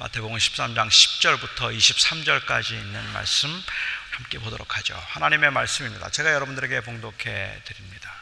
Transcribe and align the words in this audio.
마태복음 0.00 0.36
13장 0.36 0.88
10절부터 0.88 1.76
23절까지 1.76 2.70
있는 2.70 3.04
말씀 3.12 3.50
함께 4.12 4.38
보도록 4.38 4.76
하죠. 4.76 4.94
하나님의 5.08 5.50
말씀입니다. 5.50 6.08
제가 6.10 6.32
여러분들에게 6.34 6.82
봉독해 6.82 7.62
드립니다. 7.64 8.14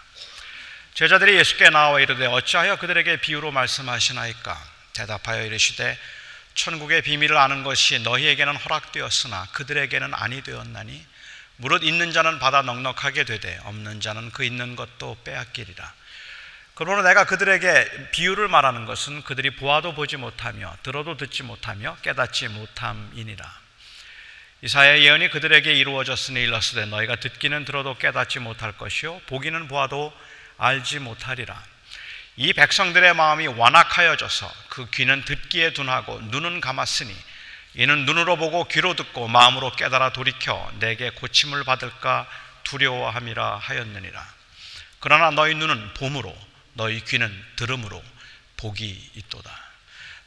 제자들이 0.95 1.37
예수께 1.37 1.69
나와 1.69 2.01
이르되 2.01 2.25
어찌하여 2.25 2.77
그들에게 2.77 3.21
비유로 3.21 3.53
말씀하시나이까 3.53 4.59
대답하여 4.95 5.45
이르시되 5.45 5.99
천국의 6.55 7.03
비밀을 7.03 7.37
아는 7.37 7.63
것이 7.63 7.99
너희에게는 7.99 8.57
허락되었으나 8.57 9.49
그들에게는 9.53 10.15
아니 10.15 10.43
되었나니 10.43 11.07
무릇 11.59 11.83
있는 11.83 12.11
자는 12.11 12.39
받아 12.39 12.63
넉넉하게 12.63 13.25
되되 13.25 13.61
없는 13.65 14.01
자는 14.01 14.31
그 14.31 14.45
있는 14.45 14.77
것도 14.77 15.19
빼앗기리라. 15.25 15.93
그러나 16.77 17.01
내가 17.09 17.25
그들에게 17.25 18.11
비유를 18.13 18.49
말하는 18.49 18.85
것은 18.85 19.23
그들이 19.23 19.57
보아도 19.57 19.95
보지 19.95 20.19
못하며 20.19 20.77
들어도 20.83 21.17
듣지 21.17 21.43
못하며 21.43 21.97
깨닫지 22.03 22.49
못함이니라. 22.49 23.51
이사야 24.61 24.99
예언이 24.99 25.31
그들에게 25.31 25.73
이루어졌으니 25.73 26.43
일렀으되 26.43 26.85
너희가 26.85 27.17
듣기는 27.17 27.65
들어도 27.65 27.97
깨닫지 27.97 28.41
못할 28.41 28.73
것이요 28.73 29.23
보기는 29.27 29.69
보아도 29.69 30.13
알지 30.59 30.99
못하리라. 30.99 31.59
이 32.37 32.53
백성들의 32.53 33.15
마음이 33.15 33.47
완악하여져서 33.47 34.53
그 34.69 34.91
귀는 34.91 35.25
듣기에 35.25 35.73
둔하고 35.73 36.21
눈은 36.25 36.61
감았으니 36.61 37.17
이는 37.73 38.05
눈으로 38.05 38.37
보고 38.37 38.69
귀로 38.69 38.93
듣고 38.93 39.29
마음으로 39.29 39.73
깨달아 39.73 40.13
돌이켜 40.13 40.71
내게 40.79 41.09
고침을 41.09 41.65
받을까 41.65 42.29
두려워함이라 42.65 43.57
하였느니라. 43.57 44.27
그러나 45.01 45.31
너희 45.31 45.55
눈은 45.55 45.95
봄으로 45.95 46.37
너희 46.77 47.03
귀는 47.05 47.45
들음으로 47.57 48.03
복이 48.59 49.11
있도다. 49.15 49.51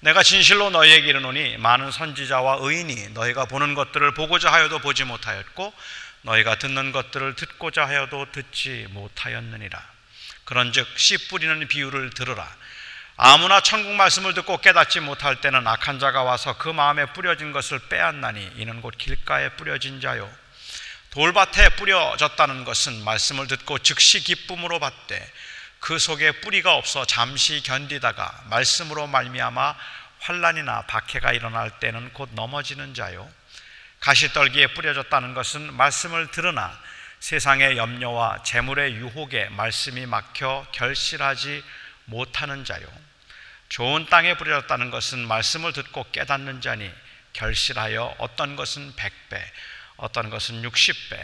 내가 0.01 0.23
진실로 0.23 0.69
너희에게 0.69 1.07
이르노니 1.07 1.57
많은 1.57 1.91
선지자와 1.91 2.57
의인이 2.61 3.09
너희가 3.09 3.45
보는 3.45 3.75
것들을 3.75 4.13
보고자 4.13 4.51
하여도 4.51 4.79
보지 4.79 5.03
못하였고 5.03 5.73
너희가 6.23 6.57
듣는 6.57 6.91
것들을 6.91 7.35
듣고자 7.35 7.85
하여도 7.85 8.31
듣지 8.31 8.87
못하였느니라. 8.89 9.81
그런즉 10.45 10.87
씨 10.97 11.27
뿌리는 11.27 11.67
비유를 11.67 12.11
들으라. 12.11 12.55
아무나 13.15 13.61
천국 13.61 13.93
말씀을 13.93 14.33
듣고 14.33 14.57
깨닫지 14.57 15.01
못할 15.01 15.41
때는 15.41 15.67
악한 15.67 15.99
자가 15.99 16.23
와서 16.23 16.57
그 16.57 16.69
마음에 16.69 17.05
뿌려진 17.07 17.51
것을 17.51 17.79
빼앗나니 17.89 18.53
이는 18.55 18.81
곧 18.81 18.97
길가에 18.97 19.49
뿌려진 19.49 20.01
자요. 20.01 20.31
돌밭에 21.11 21.69
뿌려졌다는 21.75 22.63
것은 22.63 23.03
말씀을 23.03 23.47
듣고 23.47 23.79
즉시 23.79 24.21
기쁨으로 24.21 24.79
받되 24.79 25.31
그 25.79 25.97
속에 25.97 26.31
뿌리가 26.41 26.75
없어 26.75 27.05
잠시 27.05 27.61
견디다가 27.63 28.43
말씀으로 28.49 29.07
말미암아 29.07 29.75
환란이나 30.19 30.83
박해가 30.83 31.31
일어날 31.31 31.79
때는 31.79 32.13
곧 32.13 32.29
넘어지는 32.33 32.93
자요. 32.93 33.29
가시떨기에 34.01 34.67
뿌려졌다는 34.67 35.33
것은 35.33 35.73
말씀을 35.73 36.31
들으나 36.31 36.77
세상의 37.19 37.77
염려와 37.77 38.43
재물의 38.43 38.93
유혹에 38.95 39.49
말씀이 39.49 40.05
막혀 40.05 40.67
결실하지 40.71 41.63
못하는 42.05 42.63
자요. 42.63 42.87
좋은 43.67 44.05
땅에 44.07 44.35
뿌려졌다는 44.35 44.89
것은 44.89 45.27
말씀을 45.27 45.73
듣고 45.73 46.05
깨닫는 46.11 46.61
자니 46.61 46.91
결실하여 47.33 48.15
어떤 48.17 48.55
것은 48.55 48.95
100배 48.95 49.41
어떤 49.97 50.29
것은 50.29 50.61
60배 50.63 51.19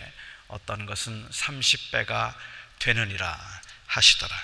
어떤 0.48 0.86
것은 0.86 1.28
30배가 1.30 2.33
되느니라 2.80 3.39
하시더라. 3.88 4.36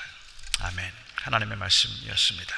아멘. 0.61 0.91
하나님의 1.15 1.57
말씀이었습니다. 1.57 2.55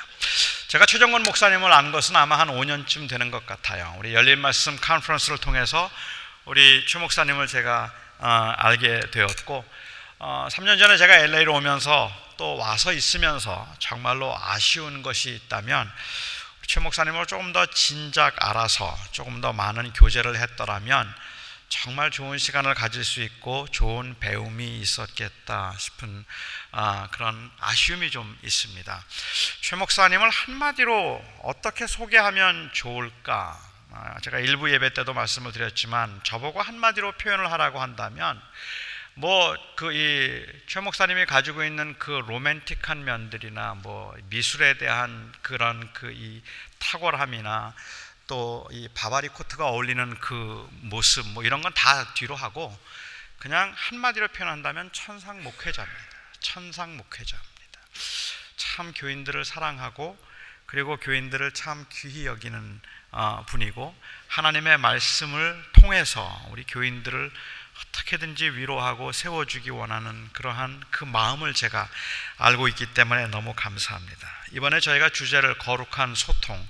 제가 0.67 0.85
최정권 0.85 1.23
목사님을 1.23 1.71
안 1.71 1.91
것은 1.91 2.15
아마 2.15 2.39
한 2.39 2.47
5년쯤 2.47 3.09
되는 3.09 3.29
것 3.29 3.45
같아요. 3.45 3.93
우리 3.99 4.13
열린 4.13 4.39
말씀 4.39 4.75
컨퍼런스를 4.77 5.37
통해서 5.37 5.91
우리 6.45 6.85
최 6.87 6.99
목사님을 6.99 7.47
제가 7.47 7.93
어, 8.19 8.27
알게 8.57 9.11
되었고 9.11 9.65
어, 10.19 10.47
3년 10.51 10.79
전에 10.79 10.97
제가 10.97 11.17
LA로 11.17 11.55
오면서 11.55 12.11
또 12.37 12.57
와서 12.57 12.93
있으면서 12.93 13.67
정말로 13.79 14.35
아쉬운 14.35 15.03
것이 15.03 15.31
있다면 15.31 15.91
최 16.65 16.79
목사님을 16.79 17.25
조금 17.27 17.53
더 17.53 17.65
진작 17.67 18.35
알아서 18.39 18.97
조금 19.11 19.41
더 19.41 19.53
많은 19.53 19.93
교제를 19.93 20.37
했더라면 20.37 21.13
정말 21.81 22.11
좋은 22.11 22.37
시간을 22.37 22.75
가질 22.75 23.03
수 23.03 23.21
있고 23.23 23.67
좋은 23.71 24.15
배움이 24.19 24.79
있었겠다 24.79 25.73
싶은 25.79 26.23
아, 26.71 27.07
그런 27.11 27.51
아쉬움이 27.59 28.11
좀 28.11 28.37
있습니다. 28.43 29.03
최 29.61 29.75
목사님을 29.77 30.29
한마디로 30.29 31.23
어떻게 31.41 31.87
소개하면 31.87 32.69
좋을까? 32.73 33.59
아, 33.91 34.19
제가 34.21 34.37
일부 34.39 34.71
예배 34.71 34.93
때도 34.93 35.13
말씀을 35.15 35.51
드렸지만 35.51 36.21
저보고 36.23 36.61
한마디로 36.61 37.13
표현을 37.13 37.51
하라고 37.51 37.81
한다면 37.81 38.39
뭐 39.15 39.55
그 39.75 39.91
이 39.93 40.45
최 40.67 40.79
목사님이 40.79 41.25
가지고 41.25 41.63
있는 41.63 41.95
그 41.99 42.11
로맨틱한 42.27 43.03
면들이나 43.03 43.75
뭐 43.83 44.15
미술에 44.29 44.77
대한 44.77 45.31
그런 45.41 45.91
그 45.93 46.11
이 46.11 46.41
탁월함이나 46.79 47.73
또 48.27 48.67
이 48.71 48.87
바바리 48.93 49.27
코트가 49.29 49.65
어울리는 49.67 50.17
그 50.19 50.67
모습 50.81 51.27
뭐 51.29 51.43
이런 51.43 51.61
건 51.61 51.73
다 51.73 52.13
뒤로 52.13 52.35
하고 52.35 52.77
그냥 53.39 53.73
한마디로 53.75 54.29
표현한다면 54.29 54.91
천상 54.93 55.43
목회자입니다. 55.43 55.99
천상 56.39 56.95
목회자입니다. 56.97 57.79
참 58.55 58.93
교인들을 58.93 59.43
사랑하고 59.43 60.17
그리고 60.65 60.97
교인들을 60.97 61.53
참 61.53 61.85
귀히 61.91 62.25
여기는 62.25 62.81
어, 63.11 63.45
분이고 63.47 63.95
하나님의 64.29 64.77
말씀을 64.79 65.63
통해서 65.73 66.47
우리 66.49 66.63
교인들을 66.63 67.31
어떻게든지 67.79 68.51
위로하고 68.51 69.11
세워주기 69.11 69.69
원하는 69.71 70.29
그러한 70.33 70.83
그 70.91 71.03
마음을 71.03 71.53
제가 71.53 71.87
알고 72.37 72.67
있기 72.69 72.93
때문에 72.93 73.27
너무 73.27 73.53
감사합니다. 73.55 74.29
이번에 74.53 74.79
저희가 74.79 75.09
주제를 75.09 75.57
거룩한 75.57 76.15
소통, 76.15 76.67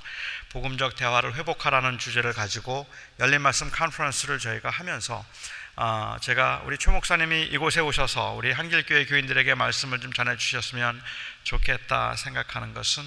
복음적 0.54 0.96
대화를 0.96 1.34
회복하라는 1.34 1.98
주제를 1.98 2.32
가지고 2.34 2.88
열린 3.20 3.42
말씀 3.42 3.72
컨퍼런스를 3.72 4.38
저희가 4.38 4.70
하면서 4.70 5.26
어, 5.76 6.16
제가 6.22 6.62
우리 6.66 6.78
최 6.78 6.92
목사님이 6.92 7.46
이곳에 7.46 7.80
오셔서 7.80 8.34
우리 8.34 8.52
한길교회 8.52 9.06
교인들에게 9.06 9.56
말씀을 9.56 10.00
좀 10.00 10.14
전해 10.14 10.38
주셨으면 10.38 11.02
좋겠다 11.44 12.16
생각하는 12.16 12.76
것은 12.76 13.04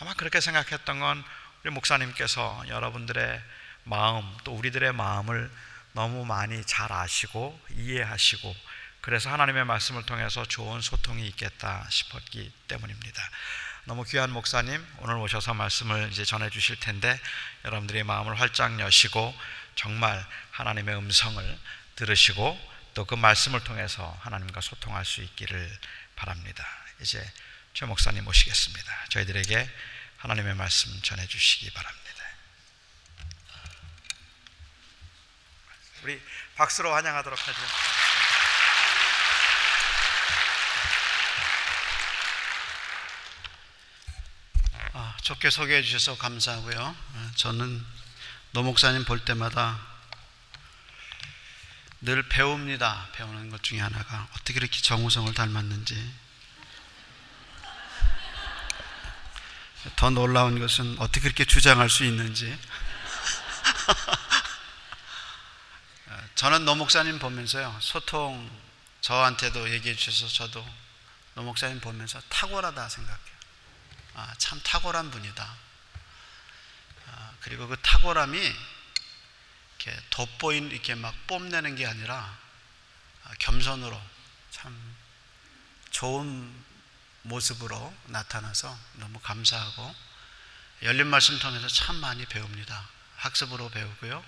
아마 0.00 0.12
그렇게 0.12 0.40
생각했던 0.42 1.00
건 1.00 1.24
우리 1.62 1.70
목사님께서 1.70 2.64
여러분들의 2.68 3.42
마음 3.84 4.22
또 4.44 4.52
우리들의 4.52 4.92
마음을 4.92 5.50
너무 5.92 6.26
많이 6.26 6.62
잘 6.66 6.92
아시고 6.92 7.58
이해하시고 7.76 8.54
그래서 9.00 9.30
하나님의 9.30 9.64
말씀을 9.64 10.04
통해서 10.04 10.44
좋은 10.44 10.82
소통이 10.82 11.26
있겠다 11.28 11.86
싶었기 11.88 12.52
때문입니다. 12.68 13.22
너무 13.86 14.04
귀한 14.04 14.30
목사님 14.30 14.84
오늘 14.98 15.16
오셔서 15.16 15.52
말씀을 15.54 16.10
이제 16.10 16.24
전해 16.24 16.48
주실 16.48 16.78
텐데 16.80 17.20
여러분들의 17.64 18.02
마음을 18.04 18.40
활짝 18.40 18.80
여시고 18.80 19.34
정말 19.74 20.24
하나님의 20.52 20.96
음성을 20.96 21.58
들으시고 21.96 22.74
또 22.94 23.04
그 23.04 23.14
말씀을 23.16 23.62
통해서 23.64 24.16
하나님과 24.22 24.60
소통할 24.60 25.04
수 25.04 25.20
있기를 25.22 25.78
바랍니다. 26.16 26.64
이제 27.00 27.20
최 27.74 27.86
목사님 27.86 28.24
모시겠습니다. 28.24 29.06
저희들에게 29.10 29.70
하나님의 30.18 30.54
말씀 30.54 30.90
전해 31.02 31.26
주시기 31.26 31.70
바랍니다. 31.72 32.04
우리 36.04 36.22
박수로 36.56 36.94
환영하도록 36.94 37.48
하죠. 37.48 37.93
좋게 45.24 45.48
소개해 45.48 45.82
주셔서 45.82 46.18
감사하고요. 46.18 46.78
어, 46.78 47.30
저는 47.34 47.84
노 48.52 48.62
목사님 48.62 49.06
볼 49.06 49.24
때마다 49.24 49.80
늘 52.02 52.28
배웁니다. 52.28 53.08
배우는 53.12 53.48
것 53.48 53.62
중에 53.62 53.80
하나가 53.80 54.28
어떻게 54.34 54.58
이렇게 54.58 54.78
정우성을 54.82 55.32
닮았는지. 55.32 56.14
더 59.96 60.10
놀라운 60.10 60.60
것은 60.60 60.96
어떻게 60.98 61.20
그렇게 61.20 61.46
주장할 61.46 61.88
수 61.88 62.04
있는지. 62.04 62.58
어, 66.08 66.18
저는 66.36 66.66
노 66.66 66.74
목사님 66.74 67.18
보면서요, 67.18 67.78
소통 67.80 68.50
저한테도 69.00 69.70
얘기해 69.70 69.96
주셔서 69.96 70.30
저도 70.34 70.66
노 71.32 71.44
목사님 71.44 71.80
보면서 71.80 72.20
탁월하다 72.28 72.90
생각해요. 72.90 73.33
아, 74.14 74.32
참 74.38 74.60
탁월한 74.62 75.10
분이다. 75.10 75.56
아, 77.06 77.32
그리고 77.40 77.66
그 77.66 77.76
탁월함이 77.82 78.38
이렇게 78.38 80.02
돋보인 80.10 80.70
이렇게 80.70 80.94
막 80.94 81.14
뽐내는 81.26 81.76
게 81.76 81.86
아니라 81.86 82.38
아, 83.24 83.34
겸손으로 83.38 84.00
참 84.50 84.96
좋은 85.90 86.64
모습으로 87.22 87.94
나타나서 88.06 88.78
너무 88.94 89.18
감사하고 89.20 89.94
열린 90.82 91.06
말씀 91.06 91.38
통해서 91.38 91.66
참 91.68 91.96
많이 91.96 92.24
배웁니다. 92.26 92.88
학습으로 93.16 93.70
배우고요. 93.70 94.24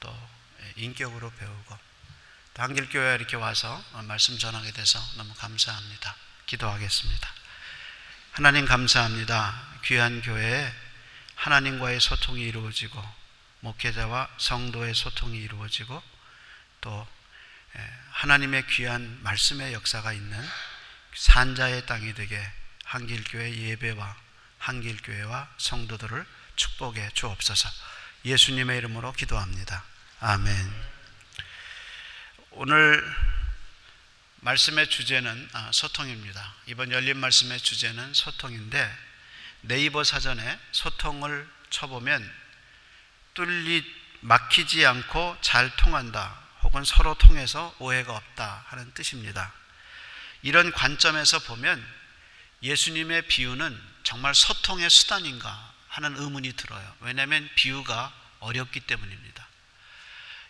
또 0.00 0.28
인격으로 0.76 1.30
배우고 1.32 1.78
또 2.54 2.62
한길교회 2.62 3.14
이렇게 3.14 3.36
와서 3.36 3.82
말씀 4.04 4.38
전하게 4.38 4.72
돼서 4.72 4.98
너무 5.16 5.34
감사합니다. 5.34 6.16
기도하겠습니다. 6.46 7.45
하나님 8.36 8.66
감사합니다. 8.66 9.62
귀한 9.86 10.20
교회에 10.20 10.70
하나님과의 11.36 12.00
소통이 12.00 12.42
이루어지고 12.42 13.02
목회자와 13.60 14.28
성도의 14.36 14.94
소통이 14.94 15.38
이루어지고 15.38 16.02
또 16.82 17.08
하나님의 18.10 18.66
귀한 18.66 19.20
말씀의 19.22 19.72
역사가 19.72 20.12
있는 20.12 20.38
산자의 21.14 21.86
땅이 21.86 22.12
되게 22.12 22.38
한길교회 22.84 23.56
예배와 23.56 24.14
한길교회와 24.58 25.48
성도들을 25.56 26.26
축복해 26.56 27.12
주옵소서 27.14 27.70
예수님의 28.26 28.76
이름으로 28.76 29.12
기도합니다. 29.12 29.82
아멘. 30.20 30.54
오늘 32.50 33.35
말씀의 34.40 34.88
주제는 34.88 35.48
아, 35.52 35.70
소통입니다. 35.72 36.54
이번 36.66 36.92
열린 36.92 37.16
말씀의 37.18 37.60
주제는 37.60 38.14
소통인데 38.14 38.98
네이버 39.62 40.04
사전에 40.04 40.58
소통을 40.72 41.48
쳐보면 41.70 42.32
뚫리 43.34 43.84
막히지 44.20 44.86
않고 44.86 45.38
잘 45.40 45.74
통한다 45.76 46.40
혹은 46.62 46.84
서로 46.84 47.14
통해서 47.14 47.74
오해가 47.78 48.14
없다 48.16 48.64
하는 48.68 48.92
뜻입니다. 48.94 49.52
이런 50.42 50.72
관점에서 50.72 51.40
보면 51.40 51.84
예수님의 52.62 53.22
비유는 53.28 53.96
정말 54.04 54.34
소통의 54.34 54.88
수단인가 54.88 55.74
하는 55.88 56.16
의문이 56.16 56.52
들어요. 56.54 56.96
왜냐하면 57.00 57.48
비유가 57.54 58.12
어렵기 58.40 58.80
때문입니다. 58.80 59.46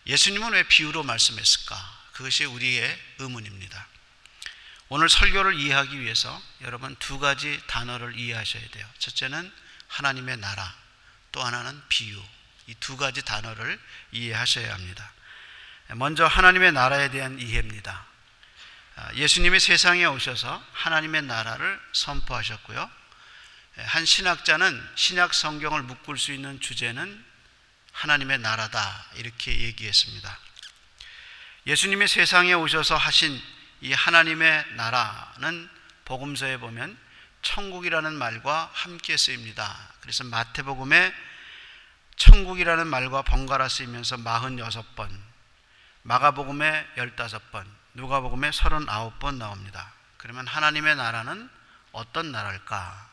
예수님은 0.06 0.52
왜 0.52 0.62
비유로 0.64 1.02
말씀했을까? 1.02 1.95
그것이 2.16 2.46
우리의 2.46 2.98
의문입니다. 3.18 3.86
오늘 4.88 5.08
설교를 5.08 5.54
이해하기 5.54 6.00
위해서 6.00 6.40
여러분 6.62 6.96
두 6.96 7.18
가지 7.18 7.60
단어를 7.66 8.18
이해하셔야 8.18 8.66
돼요. 8.70 8.88
첫째는 8.98 9.52
하나님의 9.88 10.38
나라, 10.38 10.74
또 11.32 11.42
하나는 11.42 11.80
비유. 11.88 12.22
이 12.68 12.74
두 12.80 12.96
가지 12.96 13.22
단어를 13.22 13.78
이해하셔야 14.12 14.72
합니다. 14.72 15.12
먼저 15.90 16.26
하나님의 16.26 16.72
나라에 16.72 17.10
대한 17.10 17.38
이해입니다. 17.38 18.06
아, 18.96 19.14
예수님이 19.14 19.60
세상에 19.60 20.04
오셔서 20.06 20.66
하나님의 20.72 21.22
나라를 21.22 21.80
선포하셨고요. 21.92 22.90
한 23.76 24.04
신학자는 24.06 24.88
신약 24.94 25.34
성경을 25.34 25.82
묶을 25.82 26.16
수 26.16 26.32
있는 26.32 26.58
주제는 26.60 27.24
하나님의 27.92 28.38
나라다 28.38 29.06
이렇게 29.16 29.60
얘기했습니다. 29.60 30.45
예수님이 31.66 32.06
세상에 32.06 32.52
오셔서 32.52 32.96
하신 32.96 33.42
이 33.80 33.92
하나님의 33.92 34.74
나라는 34.76 35.68
복음서에 36.04 36.58
보면 36.58 36.96
천국이라는 37.42 38.14
말과 38.14 38.70
함께 38.72 39.16
쓰입니다. 39.16 39.76
그래서 40.00 40.22
마태복음에 40.24 41.12
천국이라는 42.14 42.86
말과 42.86 43.22
번갈아 43.22 43.68
쓰이면서 43.68 44.16
46번, 44.16 45.10
마가복음에 46.02 46.86
15번, 46.96 47.66
누가복음에 47.94 48.50
39번 48.50 49.34
나옵니다. 49.36 49.92
그러면 50.18 50.46
하나님의 50.46 50.94
나라는 50.94 51.50
어떤 51.90 52.30
나라일까? 52.30 53.10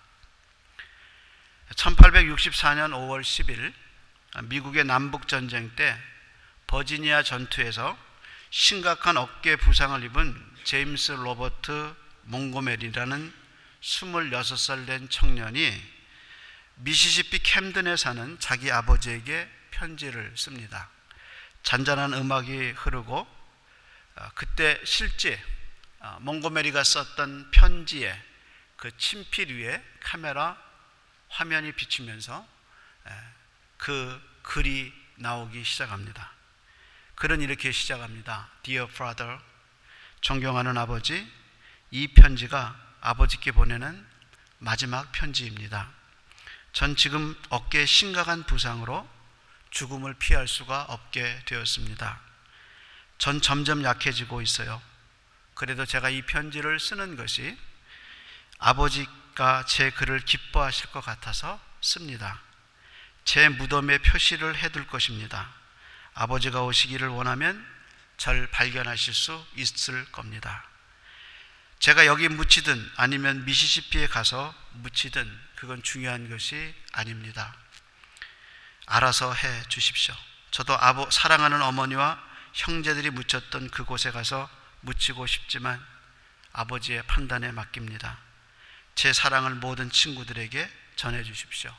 1864년 1.76 2.92
5월 2.92 3.22
10일 3.22 3.74
미국의 4.44 4.86
남북 4.86 5.28
전쟁 5.28 5.76
때 5.76 5.98
버지니아 6.68 7.24
전투에서 7.24 7.98
심각한 8.56 9.18
어깨 9.18 9.56
부상을 9.56 10.04
입은 10.04 10.56
제임스 10.64 11.14
로버트 11.14 11.96
몽고메리라는 12.26 13.34
26살 13.82 14.86
된 14.86 15.10
청년이 15.10 15.82
미시시피 16.76 17.40
캠든에 17.40 17.98
사는 17.98 18.40
자기 18.40 18.72
아버지에게 18.72 19.50
편지를 19.72 20.32
씁니다. 20.38 20.88
잔잔한 21.64 22.14
음악이 22.14 22.74
흐르고 22.74 23.28
어, 24.18 24.30
그때 24.36 24.80
실제 24.86 25.44
어, 26.02 26.20
몽고메리가 26.22 26.84
썼던 26.84 27.50
편지에 27.50 28.16
그 28.76 28.96
친필 28.98 29.58
위에 29.58 29.84
카메라 30.00 30.62
화면이 31.30 31.72
비치면서 31.72 32.48
그 33.78 34.22
글이 34.44 34.94
나오기 35.16 35.64
시작합니다. 35.64 36.43
글은 37.16 37.42
이렇게 37.42 37.72
시작합니다. 37.72 38.50
Dear 38.64 38.90
Father, 38.92 39.40
존경하는 40.22 40.78
아버지, 40.78 41.32
이 41.92 42.08
편지가 42.08 42.76
아버지께 43.02 43.52
보내는 43.52 44.06
마지막 44.60 45.12
편지입니다. 45.12 45.90
전 46.72 46.96
지금 46.96 47.36
어깨에 47.50 47.86
심각한 47.86 48.44
부상으로 48.44 49.08
죽음을 49.70 50.16
피할 50.16 50.48
수가 50.48 50.84
없게 50.84 51.42
되었습니다. 51.46 52.20
전 53.18 53.42
점점 53.42 53.84
약해지고 53.84 54.42
있어요. 54.42 54.82
그래도 55.54 55.86
제가 55.86 56.10
이 56.10 56.24
편지를 56.24 56.80
쓰는 56.80 57.16
것이 57.16 57.58
아버지가 58.58 59.66
제 59.66 59.92
글을 59.92 60.22
기뻐하실 60.22 60.92
것 60.92 61.02
같아서 61.02 61.60
씁니다. 61.80 62.42
제 63.24 63.50
무덤에 63.50 64.00
표시를 64.00 64.56
해둘 64.56 64.88
것입니다. 64.88 65.63
아버지가 66.14 66.64
오시기를 66.64 67.08
원하면 67.08 67.66
절 68.18 68.48
발견하실 68.48 69.14
수 69.14 69.46
있을 69.56 70.06
겁니다. 70.12 70.64
제가 71.80 72.06
여기 72.06 72.30
묻히든 72.30 72.92
아니면 72.96 73.44
미시시피에 73.46 74.08
가서 74.08 74.54
묻히든 74.74 75.40
그건 75.56 75.84
중요한 75.84 76.30
것이 76.30 76.74
아닙니다. 76.94 77.56
알아서 78.86 79.34
해 79.34 79.64
주십시오. 79.70 80.16
저도 80.52 80.78
아버, 80.80 81.10
사랑하는 81.10 81.62
어머니와 81.62 82.22
형제들이 82.54 83.10
묻혔던 83.10 83.70
그곳에 83.72 84.12
가서 84.12 84.50
묻히고 84.82 85.26
싶지만 85.26 85.84
아버지의 86.54 87.04
판단에 87.08 87.52
맡깁니다. 87.52 88.18
제 88.96 89.12
사랑을 89.12 89.56
모든 89.56 89.90
친구들에게 89.90 90.72
전해 90.96 91.24
주십시오. 91.24 91.76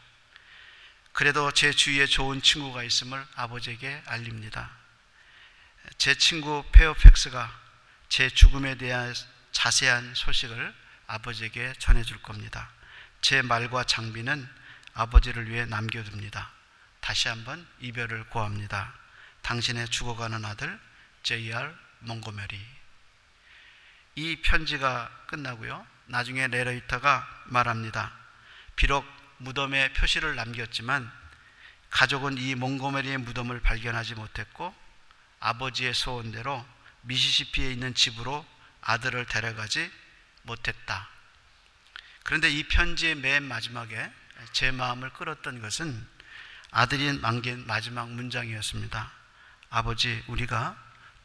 그래도 1.15 1.53
제 1.53 1.71
주위에 1.71 2.07
좋은 2.07 2.43
친구가 2.43 2.83
있음을 2.83 3.25
아버지에게 3.37 4.03
알립니다. 4.07 4.69
제 5.97 6.17
친구 6.17 6.65
페어팩스가 6.73 7.57
제 8.09 8.29
죽음에 8.29 8.75
대한 8.75 9.15
자세한 9.53 10.15
소식을 10.17 10.75
아버지에게 11.07 11.75
전해줄 11.79 12.21
겁니다. 12.21 12.69
제 13.23 13.43
말과 13.43 13.85
장비는 13.85 14.49
아버지를 14.95 15.49
위해 15.49 15.65
남겨둡니다. 15.67 16.51
다시 17.01 17.29
한번 17.29 17.65
이별을 17.79 18.25
고합니다. 18.25 18.93
당신의 19.43 19.91
죽어가는 19.91 20.45
아들 20.45 20.81
J.R. 21.23 21.73
몽고메리. 22.01 22.61
이 24.17 24.37
편지가 24.43 25.27
끝나고요. 25.29 25.87
나중에 26.07 26.49
레러이터가 26.49 27.45
말합니다. 27.47 28.13
비록 28.75 29.07
무덤에 29.39 29.93
표시를 29.93 30.37
남겼지만 30.37 31.11
가족은 31.91 32.39
이 32.39 32.55
몽고메리의 32.55 33.19
무덤을 33.19 33.61
발견하지 33.61 34.15
못했고 34.15 34.75
아버지의 35.41 35.95
소원대로 35.95 36.67
미시시피에 37.03 37.71
있는 37.71 37.95
집으로 37.95 38.45
아들을 38.81 39.27
데려가지 39.27 39.91
못했다. 40.43 41.09
그런데 42.23 42.51
이 42.51 42.65
편지의 42.65 43.17
맨 43.17 43.45
마지막에 43.45 44.11
제 44.53 44.71
마음을 44.71 45.11
끌었던 45.11 45.61
것은 45.61 46.07
아들이 46.71 47.21
남긴 47.21 47.67
마지막 47.67 48.11
문장이었습니다. 48.11 49.13
아버지, 49.71 50.23
우리가 50.27 50.77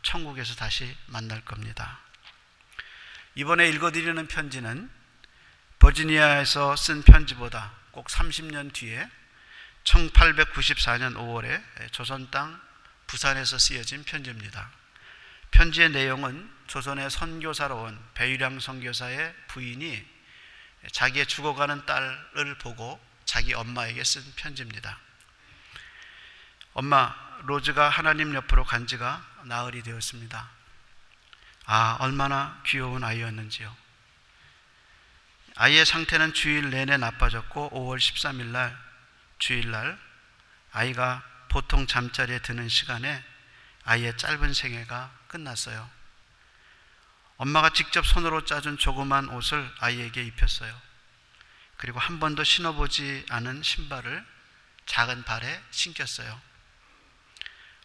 천국에서 0.03 0.55
다시 0.55 0.95
만날 1.07 1.43
겁니다. 1.43 1.99
이번에 3.35 3.69
읽어드리는 3.69 4.27
편지는 4.27 4.89
버지니아에서 5.79 6.75
쓴 6.75 7.03
편지보다 7.03 7.78
꼭 7.99 8.07
30년 8.07 8.71
뒤에 8.71 9.09
1894년 9.83 11.15
5월에 11.15 11.91
조선 11.91 12.31
땅 12.31 12.57
부산에서 13.07 13.57
쓰여진 13.57 14.05
편지입니다. 14.05 14.71
편지의 15.51 15.89
내용은 15.89 16.49
조선의 16.67 17.09
선교사로 17.09 17.75
온 17.75 18.09
배유량 18.13 18.61
선교사의 18.61 19.35
부인이 19.49 20.07
자기의 20.93 21.25
죽어가는 21.25 21.85
딸을 21.85 22.57
보고 22.59 23.05
자기 23.25 23.53
엄마에게 23.53 24.01
쓴 24.05 24.23
편지입니다. 24.37 24.97
엄마, 26.75 27.13
로즈가 27.41 27.89
하나님 27.89 28.33
옆으로 28.33 28.63
간 28.63 28.87
지가 28.87 29.25
나흘이 29.43 29.83
되었습니다. 29.83 30.49
아, 31.65 31.97
얼마나 31.99 32.61
귀여운 32.65 33.03
아이였는지요. 33.03 33.88
아이의 35.61 35.85
상태는 35.85 36.33
주일 36.33 36.69
내내 36.69 36.95
나빠졌고 36.95 37.71
5월 37.71 37.97
13일 37.97 38.45
날 38.45 38.81
주일날 39.39 39.99
아이가 40.71 41.21
보통 41.49 41.85
잠자리에 41.85 42.39
드는 42.39 42.69
시간에 42.69 43.21
아이의 43.83 44.15
짧은 44.15 44.53
생애가 44.53 45.11
끝났어요. 45.27 45.89
엄마가 47.35 47.71
직접 47.71 48.07
손으로 48.07 48.45
짜준 48.45 48.77
조그만 48.77 49.27
옷을 49.27 49.69
아이에게 49.79 50.23
입혔어요. 50.23 50.73
그리고 51.75 51.99
한 51.99 52.21
번도 52.21 52.45
신어보지 52.45 53.25
않은 53.29 53.61
신발을 53.61 54.25
작은 54.85 55.23
발에 55.23 55.61
신겼어요. 55.71 56.41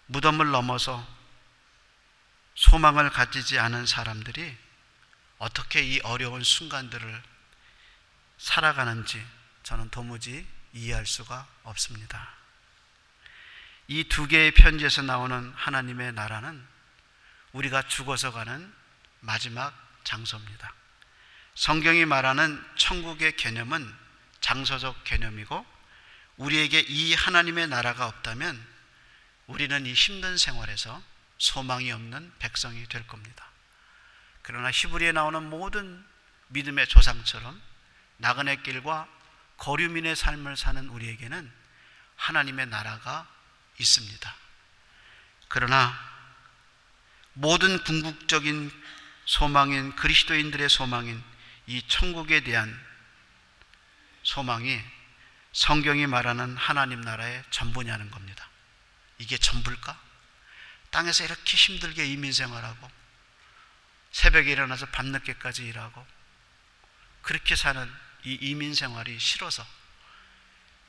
무덤을 0.06 0.52
넘어서 0.52 1.04
소망을 2.54 3.10
가지지 3.10 3.58
않은 3.58 3.86
사람들이 3.86 4.56
어떻게 5.38 5.82
이 5.82 5.98
어려운 6.04 6.44
순간들을 6.44 7.33
살아가는지 8.44 9.24
저는 9.62 9.88
도무지 9.88 10.46
이해할 10.74 11.06
수가 11.06 11.46
없습니다. 11.62 12.28
이 13.88 14.04
두 14.04 14.28
개의 14.28 14.50
편지에서 14.50 15.00
나오는 15.00 15.50
하나님의 15.56 16.12
나라는 16.12 16.62
우리가 17.52 17.88
죽어서 17.88 18.32
가는 18.32 18.70
마지막 19.20 19.72
장소입니다. 20.04 20.74
성경이 21.54 22.04
말하는 22.04 22.62
천국의 22.76 23.36
개념은 23.36 23.90
장소적 24.40 25.04
개념이고 25.04 25.64
우리에게 26.36 26.80
이 26.80 27.14
하나님의 27.14 27.68
나라가 27.68 28.06
없다면 28.08 28.62
우리는 29.46 29.86
이 29.86 29.94
힘든 29.94 30.36
생활에서 30.36 31.02
소망이 31.38 31.90
없는 31.90 32.30
백성이 32.40 32.86
될 32.88 33.06
겁니다. 33.06 33.46
그러나 34.42 34.70
히브리에 34.70 35.12
나오는 35.12 35.42
모든 35.48 36.04
믿음의 36.48 36.88
조상처럼 36.88 37.73
나그네 38.24 38.56
길과 38.62 39.06
거류민의 39.58 40.16
삶을 40.16 40.56
사는 40.56 40.88
우리에게는 40.88 41.52
하나님의 42.16 42.68
나라가 42.68 43.28
있습니다. 43.78 44.34
그러나 45.48 45.94
모든 47.34 47.84
궁극적인 47.84 48.70
소망인 49.26 49.94
그리스도인들의 49.96 50.70
소망인 50.70 51.22
이 51.66 51.86
천국에 51.86 52.40
대한 52.40 52.74
소망이 54.22 54.80
성경이 55.52 56.06
말하는 56.06 56.56
하나님 56.56 57.02
나라의 57.02 57.44
전부냐는 57.50 58.10
겁니다. 58.10 58.48
이게 59.18 59.36
전부일까? 59.36 60.00
땅에서 60.90 61.24
이렇게 61.24 61.58
힘들게 61.58 62.06
이민 62.06 62.32
생활하고 62.32 62.90
새벽에 64.12 64.50
일어나서 64.50 64.86
밤늦게까지 64.86 65.66
일하고 65.66 66.06
그렇게 67.20 67.54
사는 67.54 68.03
이 68.24 68.38
이민 68.40 68.74
생활이 68.74 69.18
싫어서 69.18 69.66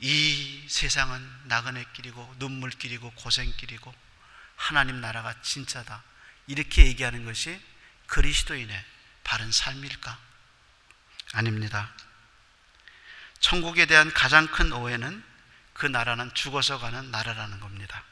이 0.00 0.64
세상은 0.68 1.26
나그네 1.44 1.84
길이고 1.94 2.34
눈물 2.38 2.70
길이고 2.70 3.10
고생 3.12 3.52
길이고 3.56 3.94
하나님 4.56 5.00
나라가 5.00 5.40
진짜다. 5.42 6.02
이렇게 6.46 6.86
얘기하는 6.86 7.24
것이 7.24 7.60
그리스도인의 8.06 8.84
바른 9.24 9.50
삶일까? 9.50 10.18
아닙니다. 11.32 11.92
천국에 13.40 13.86
대한 13.86 14.12
가장 14.12 14.46
큰 14.46 14.72
오해는 14.72 15.22
그 15.72 15.86
나라는 15.86 16.32
죽어서 16.34 16.78
가는 16.78 17.10
나라라는 17.10 17.60
겁니다. 17.60 18.02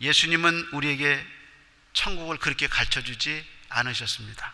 예수님은 0.00 0.70
우리에게 0.72 1.26
천국을 1.94 2.36
그렇게 2.36 2.66
가르쳐 2.66 3.02
주지 3.02 3.46
않으셨습니다. 3.70 4.52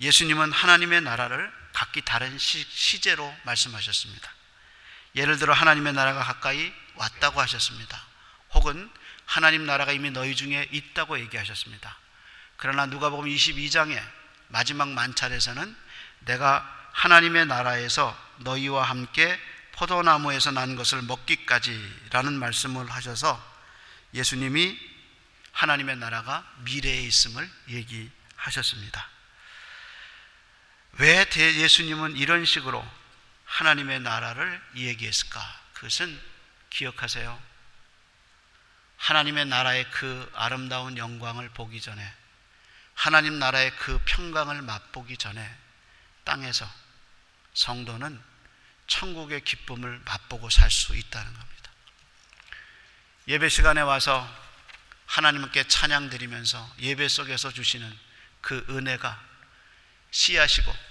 예수님은 0.00 0.52
하나님의 0.52 1.00
나라를 1.02 1.52
각기 1.72 2.02
다른 2.02 2.38
시, 2.38 3.00
제로 3.00 3.34
말씀하셨습니다. 3.44 4.30
예를 5.16 5.38
들어 5.38 5.52
하나님의 5.52 5.92
나라가 5.92 6.22
가까이 6.22 6.72
왔다고 6.94 7.40
하셨습니다. 7.40 8.00
혹은 8.54 8.90
하나님 9.26 9.66
나라가 9.66 9.92
이미 9.92 10.10
너희 10.10 10.34
중에 10.34 10.68
있다고 10.70 11.18
얘기하셨습니다. 11.20 11.96
그러나 12.56 12.86
누가복음 12.86 13.26
22장에 13.26 14.00
마지막 14.48 14.88
만찬에서는 14.88 15.76
내가 16.20 16.90
하나님의 16.92 17.46
나라에서 17.46 18.16
너희와 18.38 18.82
함께 18.82 19.38
포도나무에서 19.72 20.50
난 20.50 20.74
것을 20.74 21.02
먹기까지라는 21.02 22.32
말씀을 22.32 22.90
하셔서 22.90 23.40
예수님이 24.14 24.78
하나님의 25.52 25.96
나라가 25.96 26.44
미래에 26.64 27.02
있음을 27.02 27.48
얘기하셨습니다. 27.68 29.17
왜 30.98 31.24
예수님은 31.36 32.16
이런 32.16 32.44
식으로 32.44 32.84
하나님의 33.44 34.00
나라를 34.00 34.62
얘기했을까? 34.76 35.40
그것은 35.74 36.20
기억하세요. 36.70 37.40
하나님의 38.96 39.46
나라의 39.46 39.88
그 39.92 40.30
아름다운 40.34 40.98
영광을 40.98 41.48
보기 41.50 41.80
전에 41.80 42.14
하나님 42.94 43.38
나라의 43.38 43.70
그 43.76 44.00
평강을 44.06 44.60
맛보기 44.62 45.16
전에 45.16 45.56
땅에서 46.24 46.68
성도는 47.54 48.20
천국의 48.88 49.42
기쁨을 49.42 50.00
맛보고 50.04 50.50
살 50.50 50.68
수 50.70 50.96
있다는 50.96 51.32
겁니다. 51.32 51.70
예배 53.28 53.48
시간에 53.48 53.80
와서 53.82 54.28
하나님께 55.06 55.68
찬양 55.68 56.10
드리면서 56.10 56.74
예배 56.80 57.08
속에서 57.08 57.52
주시는 57.52 57.96
그 58.40 58.66
은혜가 58.68 59.22
씨앗이고 60.10 60.87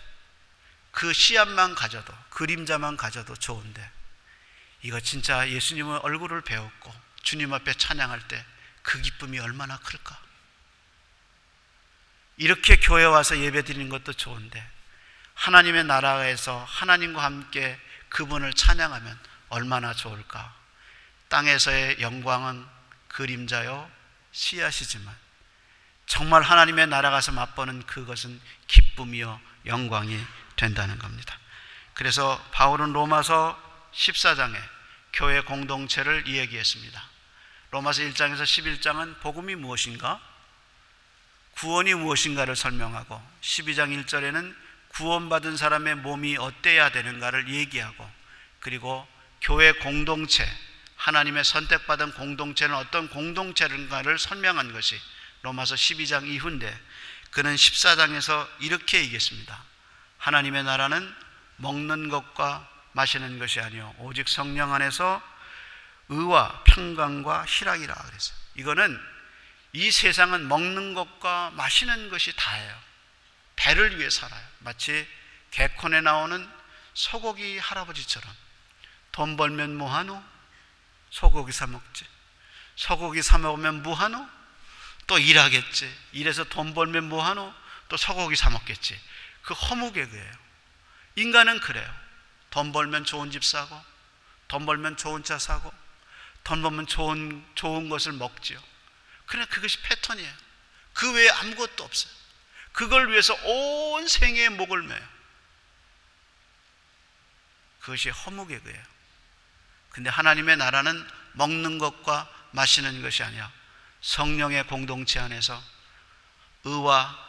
그 0.98 1.14
씨앗만 1.14 1.76
가져도 1.76 2.12
그림자만 2.30 2.98
가져도 2.98 3.36
좋은데 3.36 3.92
이거 4.82 5.00
진짜 5.00 5.48
예수님의 5.48 6.00
얼굴을 6.00 6.42
배웠고 6.42 6.94
주님 7.24 7.54
앞에 7.54 7.74
찬양할 7.74 8.28
때 8.28 8.44
그 8.88 9.02
기쁨이 9.02 9.38
얼마나 9.38 9.78
클까? 9.80 10.18
이렇게 12.38 12.78
교회 12.78 13.04
와서 13.04 13.38
예배 13.38 13.64
드리는 13.64 13.90
것도 13.90 14.14
좋은데 14.14 14.66
하나님의 15.34 15.84
나라에서 15.84 16.64
하나님과 16.64 17.22
함께 17.22 17.78
그분을 18.08 18.54
찬양하면 18.54 19.20
얼마나 19.50 19.94
좋을까? 19.94 20.56
땅에서의 21.28 22.00
영광은 22.00 22.66
그림자요 23.10 23.92
씨앗이지만 24.32 25.14
정말 26.06 26.44
하나님의 26.44 26.88
나라 26.88 27.12
가서 27.12 27.34
맛보는 27.34 27.86
그것은 27.88 28.40
기쁨이요 28.68 29.42
영광이 29.66 30.18
된다는 30.58 31.00
겁니다. 31.00 31.40
그래서 31.94 32.44
바울은 32.52 32.94
로마서 32.94 33.58
14장에 33.94 34.56
교회 35.14 35.42
공동체를 35.42 36.28
이야기했습니다. 36.28 37.04
로마서 37.72 38.02
1장에서 38.04 38.44
11장은 38.44 39.20
복음이 39.22 39.56
무엇인가? 39.56 40.22
구원이 41.56 41.96
무엇인가를 41.96 42.56
설명하고 42.56 43.22
12장 43.42 44.06
1절에는 44.06 44.56
구원받은 44.90 45.58
사람의 45.58 45.96
몸이 45.96 46.38
어때야 46.38 46.90
되는가를 46.90 47.50
얘기하고 47.50 48.10
그리고 48.60 49.08
교회 49.42 49.72
공동체 49.72 50.48
하나님의 50.98 51.44
선택받은 51.44 52.14
공동체는 52.14 52.76
어떤 52.76 53.08
공동체인가를 53.10 54.20
설명한 54.20 54.74
것이 54.74 55.00
로마서 55.42 55.76
12장 55.76 56.28
이후인데 56.28 56.80
그는 57.32 57.56
14장에서 57.56 58.48
이렇게 58.60 59.00
얘기했습니다. 59.00 59.64
하나님의 60.28 60.64
나라는 60.64 61.16
먹는 61.56 62.10
것과 62.10 62.68
마시는 62.92 63.40
것이 63.40 63.62
아니요 63.62 63.96
오직 64.00 64.28
성령 64.28 64.74
안에서 64.74 65.22
의와 66.10 66.64
평강과 66.66 67.46
희락이라 67.48 67.94
그랬어요. 67.94 68.38
이거는 68.56 69.00
이 69.72 69.90
세상은 69.90 70.48
먹는 70.50 70.94
것과 70.96 71.52
마시는 71.52 72.10
것이 72.10 72.36
다예요. 72.36 72.78
배를 73.56 74.00
위해 74.00 74.10
살아요. 74.10 74.46
마치 74.60 75.08
개콘에 75.52 76.02
나오는 76.02 76.50
소고기 76.94 77.58
할아버지처럼 77.58 78.30
돈 79.14 79.38
벌면 79.38 79.78
뭐하노? 79.78 80.22
소고기 81.10 81.54
사 81.54 81.68
먹지. 81.68 82.06
소고기 82.76 83.22
사 83.22 83.38
먹으면 83.38 83.82
뭐하노? 83.82 84.28
또 85.08 85.18
일하겠지. 85.18 85.94
일해서 86.12 86.44
돈 86.44 86.74
벌면 86.74 87.08
뭐하노? 87.08 87.54
또 87.88 87.96
소고기 87.96 88.36
사 88.36 88.50
먹겠지. 88.50 89.00
그 89.48 89.54
허무개그예요. 89.54 90.34
인간은 91.16 91.62
그래요. 91.62 91.90
돈 92.50 92.74
벌면 92.74 93.06
좋은 93.06 93.32
집 93.32 93.46
사고, 93.46 93.82
돈 94.50 94.66
벌면 94.66 94.98
좋은 94.98 95.24
차 95.24 95.40
사고, 95.40 95.72
돈 96.44 96.62
벌면 96.62 96.86
좋은, 96.86 97.46
좋은 97.56 97.88
것을 97.88 98.12
먹지요. 98.12 98.62
그러나 99.26 99.48
그것이 99.48 99.82
패턴이에요. 99.84 100.34
그 100.94 101.14
외에 101.14 101.30
아무것도 101.30 101.82
없어요. 101.82 102.14
그걸 102.74 103.10
위해서 103.10 103.34
온 103.46 104.06
생애의 104.06 104.50
목을 104.50 104.84
매요. 104.84 105.08
그것이 107.80 108.10
허무개그예요. 108.10 108.84
근데 109.92 110.10
하나님의 110.10 110.58
나라는 110.58 111.10
먹는 111.34 111.78
것과 111.78 112.30
마시는 112.52 113.02
것이 113.02 113.24
아니야. 113.24 113.50
성령의 114.02 114.68
공동체 114.68 115.22
안에서 115.22 115.64
의와 116.66 117.27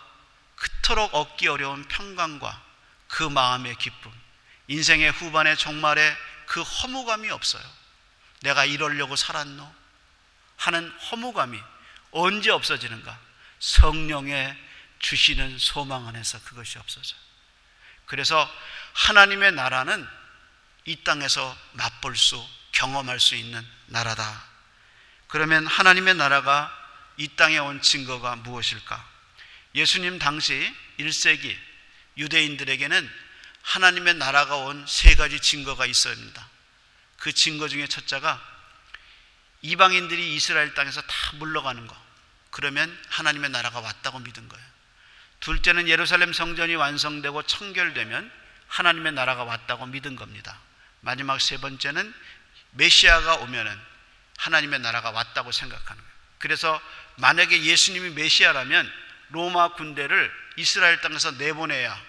그토록 0.88 1.14
얻기 1.14 1.48
어려운 1.48 1.84
평강과 1.84 2.62
그 3.08 3.22
마음의 3.22 3.76
기쁨, 3.76 4.10
인생의 4.68 5.10
후반의 5.10 5.58
종말에 5.58 6.16
그 6.46 6.62
허무감이 6.62 7.28
없어요. 7.30 7.62
내가 8.40 8.64
이러려고 8.64 9.14
살았노? 9.14 9.74
하는 10.56 10.90
허무감이 10.90 11.60
언제 12.12 12.50
없어지는가? 12.50 13.18
성령의 13.60 14.56
주시는 14.98 15.58
소망 15.58 16.08
안에서 16.08 16.40
그것이 16.44 16.78
없어져요. 16.78 17.20
그래서 18.06 18.50
하나님의 18.94 19.52
나라는 19.52 20.08
이 20.86 21.04
땅에서 21.04 21.54
맛볼 21.72 22.16
수, 22.16 22.42
경험할 22.72 23.20
수 23.20 23.34
있는 23.34 23.66
나라다. 23.86 24.42
그러면 25.26 25.66
하나님의 25.66 26.14
나라가 26.14 26.74
이 27.18 27.28
땅에 27.36 27.58
온 27.58 27.82
증거가 27.82 28.36
무엇일까? 28.36 29.17
예수님 29.74 30.18
당시 30.18 30.74
1세기 30.98 31.56
유대인들에게는 32.16 33.10
하나님의 33.62 34.14
나라가 34.14 34.56
온 34.56 34.86
세 34.86 35.14
가지 35.14 35.40
증거가 35.40 35.84
있어야 35.86 36.16
그 37.18 37.32
증거 37.32 37.68
중에 37.68 37.86
첫째가 37.86 38.40
이방인들이 39.62 40.34
이스라엘 40.34 40.72
땅에서 40.74 41.02
다 41.02 41.32
물러가는 41.34 41.86
거. 41.86 41.96
그러면 42.50 42.96
하나님의 43.08 43.50
나라가 43.50 43.80
왔다고 43.80 44.20
믿은 44.20 44.48
거예요. 44.48 44.64
둘째는 45.40 45.88
예루살렘 45.88 46.32
성전이 46.32 46.74
완성되고 46.74 47.42
청결되면 47.42 48.32
하나님의 48.68 49.12
나라가 49.12 49.44
왔다고 49.44 49.86
믿은 49.86 50.16
겁니다. 50.16 50.58
마지막 51.00 51.40
세 51.40 51.58
번째는 51.58 52.14
메시아가 52.72 53.36
오면은 53.36 53.78
하나님의 54.38 54.80
나라가 54.80 55.10
왔다고 55.10 55.52
생각하는 55.52 56.02
거예요. 56.02 56.18
그래서 56.38 56.80
만약에 57.16 57.62
예수님이 57.64 58.10
메시아라면 58.10 58.90
로마 59.30 59.74
군대를 59.74 60.32
이스라엘 60.56 61.00
땅에서 61.00 61.32
내보내야 61.32 62.00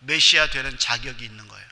메시아 0.00 0.50
되는 0.50 0.78
자격이 0.78 1.24
있는 1.24 1.48
거예요. 1.48 1.66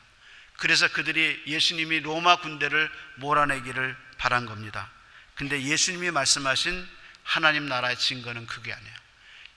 그래서 0.58 0.88
그들이 0.88 1.42
예수님이 1.46 2.00
로마 2.00 2.36
군대를 2.36 2.90
몰아내기를 3.16 3.96
바란 4.18 4.46
겁니다. 4.46 4.90
근데 5.34 5.62
예수님이 5.62 6.10
말씀하신 6.10 6.88
하나님 7.22 7.68
나라의 7.68 7.98
증거는 7.98 8.46
그게 8.46 8.72
아니에요. 8.72 8.96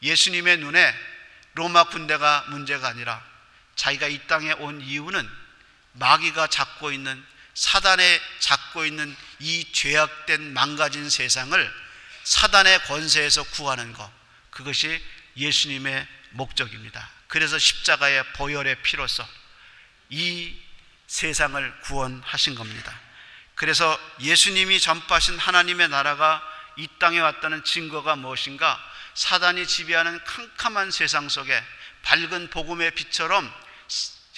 예수님의 0.02 0.58
눈에 0.58 0.94
로마 1.54 1.86
군대가 1.86 2.46
문제가 2.50 2.90
아니라 2.90 3.24
자기가 3.76 4.08
이 4.08 4.28
땅에 4.28 4.52
온 4.54 4.82
이유는 4.82 5.28
마귀가 5.94 6.48
잡고 6.48 6.92
있는 6.92 7.24
사단에 7.54 8.22
잡고 8.40 8.86
있는 8.86 9.16
이 9.40 9.72
죄악된 9.72 10.54
망가진 10.54 11.10
세상을 11.10 11.74
사단의 12.24 12.84
권세에서 12.84 13.44
구하는 13.44 13.92
것 13.94 14.10
그것이 14.52 15.02
예수님의 15.40 16.08
목적입니다. 16.32 17.10
그래서 17.28 17.58
십자가의 17.58 18.24
보혈의 18.34 18.82
피로서 18.84 19.28
이 20.10 20.56
세상을 21.08 21.80
구원하신 21.82 22.56
겁니다. 22.56 23.00
그래서 23.56 24.00
예수님이 24.22 24.80
전파하신 24.80 25.38
하나님의 25.38 25.90
나라가 25.90 26.42
이 26.78 26.88
땅에 27.00 27.20
왔다는 27.20 27.64
증거가 27.64 28.16
무엇인가? 28.16 28.82
사단이 29.16 29.68
지배하는 29.68 30.24
캄캄한 30.24 30.92
세상 30.92 31.28
속에 31.28 31.62
밝은 32.04 32.52
복음의 32.52 32.92
빛처럼 32.92 33.54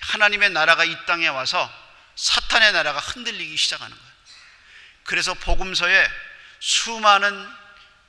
하나님의 0.01 0.49
나라가 0.49 0.83
이 0.83 0.95
땅에 1.05 1.27
와서 1.27 1.71
사탄의 2.15 2.73
나라가 2.73 2.99
흔들리기 2.99 3.55
시작하는 3.55 3.95
거예요. 3.95 4.11
그래서 5.03 5.33
복음서에 5.35 6.09
수많은 6.59 7.47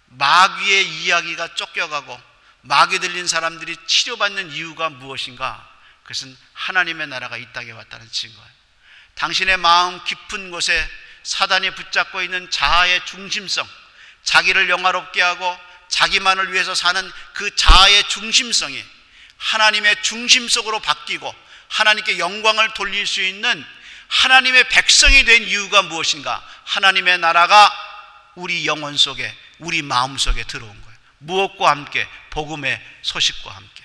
마귀의 0.06 0.88
이야기가 0.88 1.54
쫓겨가고 1.54 2.31
마귀 2.62 3.00
들린 3.00 3.26
사람들이 3.26 3.76
치료받는 3.86 4.52
이유가 4.52 4.88
무엇인가? 4.88 5.68
그것은 6.02 6.36
하나님의 6.52 7.08
나라가 7.08 7.36
이 7.36 7.46
땅에 7.52 7.70
왔다는 7.70 8.10
증거예요. 8.10 8.50
당신의 9.14 9.56
마음 9.56 10.02
깊은 10.04 10.50
곳에 10.50 10.88
사단이 11.22 11.74
붙잡고 11.74 12.22
있는 12.22 12.50
자아의 12.50 13.04
중심성, 13.06 13.68
자기를 14.24 14.68
영화롭게 14.68 15.20
하고 15.20 15.58
자기만을 15.88 16.52
위해서 16.52 16.74
사는 16.74 17.10
그 17.34 17.54
자아의 17.54 18.08
중심성이 18.08 18.84
하나님의 19.36 20.02
중심속으로 20.02 20.80
바뀌고 20.80 21.34
하나님께 21.68 22.18
영광을 22.18 22.72
돌릴 22.74 23.06
수 23.06 23.22
있는 23.22 23.64
하나님의 24.08 24.68
백성이 24.68 25.24
된 25.24 25.42
이유가 25.42 25.82
무엇인가? 25.82 26.46
하나님의 26.64 27.18
나라가 27.18 27.72
우리 28.34 28.66
영혼 28.66 28.96
속에, 28.96 29.34
우리 29.58 29.82
마음 29.82 30.18
속에 30.18 30.44
들어온. 30.44 30.81
무엇과 31.22 31.70
함께? 31.70 32.08
복음의 32.30 32.80
소식과 33.02 33.50
함께. 33.50 33.84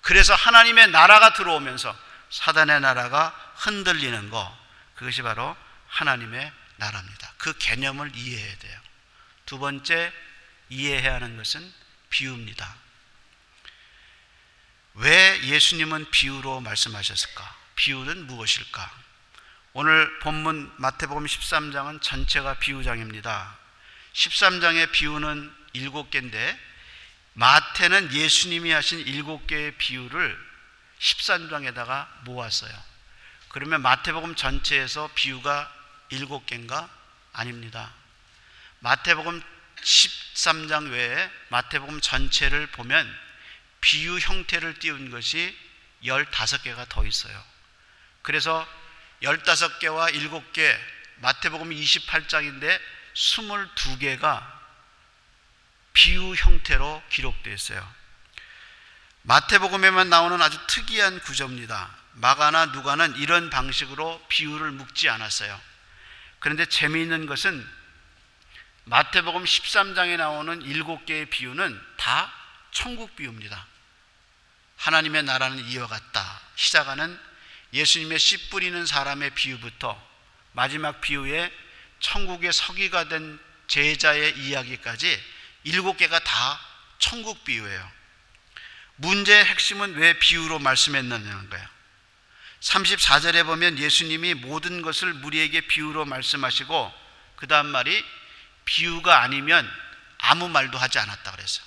그래서 0.00 0.34
하나님의 0.34 0.88
나라가 0.88 1.32
들어오면서 1.32 1.96
사단의 2.30 2.80
나라가 2.80 3.34
흔들리는 3.56 4.30
거, 4.30 4.58
그것이 4.94 5.22
바로 5.22 5.56
하나님의 5.88 6.52
나라입니다. 6.76 7.32
그 7.38 7.56
개념을 7.58 8.12
이해해야 8.14 8.58
돼요. 8.58 8.80
두 9.46 9.58
번째, 9.58 10.12
이해해야 10.68 11.14
하는 11.14 11.36
것은 11.36 11.72
비유입니다. 12.10 12.76
왜 14.94 15.40
예수님은 15.42 16.10
비유로 16.10 16.60
말씀하셨을까? 16.60 17.56
비유는 17.76 18.26
무엇일까? 18.26 18.90
오늘 19.74 20.18
본문 20.20 20.72
마태복음 20.78 21.24
13장은 21.24 22.02
전체가 22.02 22.54
비유장입니다. 22.54 23.56
13장의 24.12 24.90
비유는 24.90 25.57
7개인데 25.74 26.58
마태는 27.34 28.12
예수님이 28.12 28.70
하신 28.72 29.04
7개의 29.04 29.76
비유를 29.78 30.48
13장에다가 30.98 32.08
모았어요. 32.24 32.72
그러면 33.48 33.82
마태복음 33.82 34.34
전체에서 34.34 35.10
비유가 35.14 35.72
7개인가? 36.10 36.88
아닙니다. 37.32 37.92
마태복음 38.80 39.40
13장 39.80 40.90
외에 40.90 41.30
마태복음 41.48 42.00
전체를 42.00 42.66
보면 42.68 43.18
비유 43.80 44.18
형태를 44.18 44.78
띄운 44.78 45.10
것이 45.10 45.56
15개가 46.02 46.88
더 46.88 47.06
있어요. 47.06 47.44
그래서 48.22 48.66
15개와 49.22 50.12
7개, 50.12 50.78
마태복음 51.16 51.70
28장인데 51.70 52.80
22개가 53.14 54.57
비유 55.92 56.34
형태로 56.34 57.02
기록되어 57.10 57.52
있어요. 57.54 57.98
마태복음에만 59.22 60.08
나오는 60.08 60.40
아주 60.40 60.58
특이한 60.68 61.20
구조입니다. 61.20 61.94
마가나 62.14 62.66
누가는 62.66 63.16
이런 63.16 63.50
방식으로 63.50 64.24
비유를 64.28 64.70
묶지 64.72 65.08
않았어요. 65.08 65.60
그런데 66.38 66.66
재미있는 66.66 67.26
것은 67.26 67.66
마태복음 68.84 69.44
13장에 69.44 70.16
나오는 70.16 70.60
7개의 70.60 71.28
비유는 71.30 71.80
다 71.96 72.32
천국 72.70 73.14
비유입니다. 73.16 73.66
하나님의 74.78 75.24
나라는 75.24 75.66
이와 75.68 75.86
같다. 75.88 76.40
시작하는 76.54 77.18
예수님의 77.72 78.18
씨 78.18 78.48
뿌리는 78.48 78.86
사람의 78.86 79.30
비유부터 79.30 80.08
마지막 80.52 81.00
비유에 81.00 81.52
천국의 82.00 82.52
서기가 82.52 83.08
된 83.08 83.38
제자의 83.66 84.38
이야기까지 84.38 85.22
일곱 85.64 85.96
개가 85.96 86.18
다 86.18 86.60
천국 86.98 87.44
비유예요. 87.44 87.90
문제의 88.96 89.44
핵심은 89.44 89.94
왜 89.94 90.18
비유로 90.18 90.58
말씀했느냐는 90.58 91.50
거예요. 91.50 91.68
34절에 92.60 93.46
보면 93.46 93.78
예수님이 93.78 94.34
모든 94.34 94.82
것을 94.82 95.12
무리에게 95.14 95.62
비유로 95.62 96.04
말씀하시고 96.04 96.92
그 97.36 97.46
다음 97.46 97.66
말이 97.66 98.04
비유가 98.64 99.22
아니면 99.22 99.70
아무 100.18 100.48
말도 100.48 100.76
하지 100.76 100.98
않았다 100.98 101.30
그래서. 101.32 101.62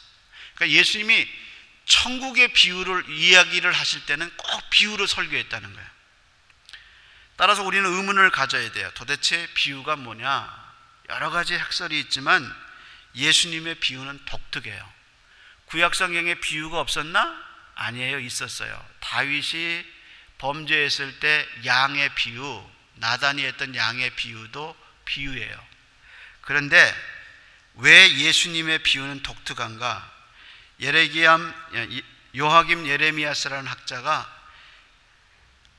그러니까 0.55 0.77
예수님이 0.77 1.27
천국의 1.85 2.53
비유를 2.53 3.09
이야기를 3.09 3.71
하실 3.71 4.05
때는 4.05 4.29
꼭 4.35 4.69
비유로 4.69 5.07
설교했다는 5.07 5.73
거예요. 5.73 5.89
따라서 7.37 7.63
우리는 7.63 7.85
의문을 7.85 8.29
가져야 8.29 8.71
돼요. 8.71 8.91
도대체 8.93 9.47
비유가 9.53 9.95
뭐냐? 9.95 10.71
여러 11.09 11.31
가지 11.31 11.55
학설이 11.55 11.99
있지만 12.01 12.53
예수님의 13.15 13.75
비유는 13.75 14.25
독특해요. 14.25 14.91
구약 15.65 15.95
성경에 15.95 16.35
비유가 16.35 16.79
없었나? 16.79 17.51
아니에요. 17.75 18.19
있었어요. 18.19 18.85
다윗이 18.99 19.85
범죄했을 20.37 21.19
때 21.19 21.47
양의 21.65 22.13
비유, 22.15 22.69
나단이 22.95 23.43
했던 23.45 23.75
양의 23.75 24.11
비유도 24.15 24.75
비유예요. 25.05 25.67
그런데 26.41 26.93
왜 27.75 28.11
예수님의 28.17 28.83
비유는 28.83 29.23
독특한가? 29.23 30.11
예레기암 30.79 31.53
요하김 32.35 32.87
예레미야스라는 32.87 33.67
학자가 33.67 34.41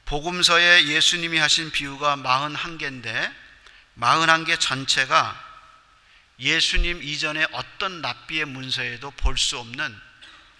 복음서에 0.05 0.85
예수님이 0.85 1.39
하신 1.39 1.71
비유가 1.73 2.17
41개인데 2.17 3.35
41개 3.99 4.61
전체가 4.61 5.52
예수님 6.43 7.03
이전에 7.03 7.47
어떤 7.53 8.03
랍비의 8.03 8.47
문서에도 8.47 9.13
볼 9.13 9.39
수 9.39 9.59
없는 9.59 10.01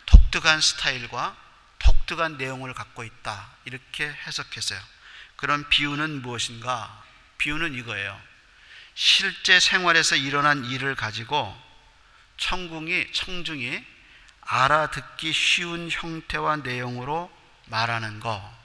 독특한 0.07 0.61
스타일과 0.61 1.37
독특한 1.81 2.37
내용을 2.39 2.73
갖고 2.73 3.03
있다. 3.03 3.51
이렇게 3.65 4.07
해석했어요. 4.07 4.81
그런 5.37 5.69
비유는 5.69 6.23
무엇인가? 6.23 7.03
비유는 7.39 7.75
이거예요. 7.75 8.21
실제 8.95 9.59
생활에서 9.59 10.15
일어난 10.15 10.65
일을 10.65 10.95
가지고 10.95 11.61
청궁이 12.37 13.13
청중이 13.13 13.85
알아듣기 14.43 15.33
쉬운 15.33 15.91
형태와 15.91 16.57
내용으로 16.59 17.31
말하는 17.67 18.21
거. 18.21 18.63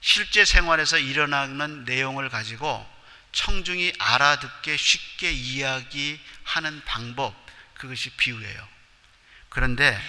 실제 0.00 0.44
생활에서 0.44 0.98
일어나는 0.98 1.84
내용을 1.84 2.28
가지고 2.28 2.88
청중이 3.32 3.94
알아듣게 3.98 4.76
쉽게 4.76 5.30
이야기하는 5.30 6.82
방법, 6.84 7.34
그것이 7.74 8.10
비유예요. 8.10 8.68
그런데 9.48 10.00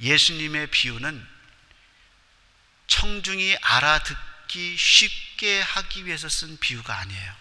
예수님의 0.00 0.68
비유는 0.68 1.26
청중이 2.86 3.56
알아듣기 3.60 4.76
쉽게 4.76 5.60
하기 5.60 6.06
위해서 6.06 6.28
쓴 6.28 6.58
비유가 6.58 6.98
아니에요. 6.98 7.36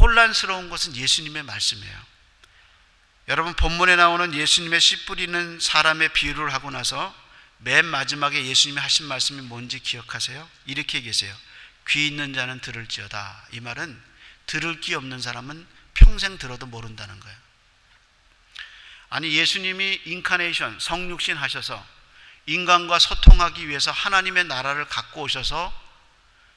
혼란스러운 0.00 0.70
것은 0.70 0.96
예수님의 0.96 1.42
말씀이에요. 1.42 2.10
여러분 3.28 3.54
본문에 3.54 3.96
나오는 3.96 4.34
예수님의 4.34 4.80
씨 4.80 5.04
뿌리는 5.04 5.60
사람의 5.60 6.12
비유를 6.12 6.52
하고 6.52 6.70
나서 6.70 7.14
맨 7.58 7.84
마지막에 7.84 8.44
예수님이 8.44 8.80
하신 8.80 9.06
말씀이 9.06 9.42
뭔지 9.42 9.78
기억하세요? 9.78 10.48
이렇게 10.66 11.00
계세요. 11.00 11.36
귀 11.90 12.06
있는 12.06 12.32
자는 12.32 12.60
들을지어다. 12.60 13.46
이 13.52 13.60
말은 13.60 14.00
들을 14.46 14.80
귀 14.80 14.94
없는 14.94 15.20
사람은 15.20 15.66
평생 15.94 16.38
들어도 16.38 16.66
모른다는 16.66 17.18
거예요. 17.18 17.36
아니 19.10 19.32
예수님이 19.32 20.02
인카네이션 20.04 20.78
성육신 20.78 21.36
하셔서 21.36 21.84
인간과 22.46 22.98
소통하기 22.98 23.68
위해서 23.68 23.90
하나님의 23.90 24.44
나라를 24.44 24.86
갖고 24.86 25.22
오셔서 25.22 25.72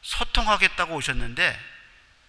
소통하겠다고 0.04 0.96
오셨는데 0.96 1.74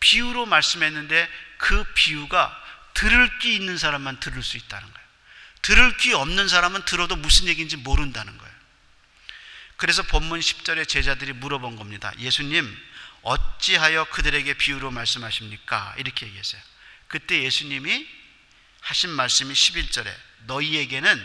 비유로 0.01 0.47
말씀했는데 0.47 1.29
그 1.59 1.85
비유가 1.95 2.61
들을 2.95 3.38
귀 3.40 3.55
있는 3.55 3.77
사람만 3.77 4.21
들을 4.21 4.43
수 4.43 4.57
있다는 4.57 4.93
거예요. 4.93 5.09
들을 5.62 5.97
귀 5.99 6.12
없는 6.14 6.49
사람은 6.49 6.85
들어도 6.85 7.17
무슨 7.17 7.49
얘기인지 7.49 7.77
모른다는 7.77 8.37
거예요. 8.38 8.54
그래서 9.85 10.03
본문 10.03 10.40
10절에 10.40 10.88
제자들이 10.88 11.35
물어본 11.35 11.77
겁니다. 11.77 12.11
예수님, 12.18 12.75
어찌하여 13.20 14.07
그들에게 14.07 14.55
비유로 14.55 14.90
말씀하십니까? 14.90 15.94
이렇게 15.99 16.25
얘기했어요. 16.25 16.62
그때 17.07 17.42
예수님이 17.42 18.09
하신 18.81 19.11
말씀이 19.11 19.53
11절에 19.53 20.11
너희에게는 20.47 21.23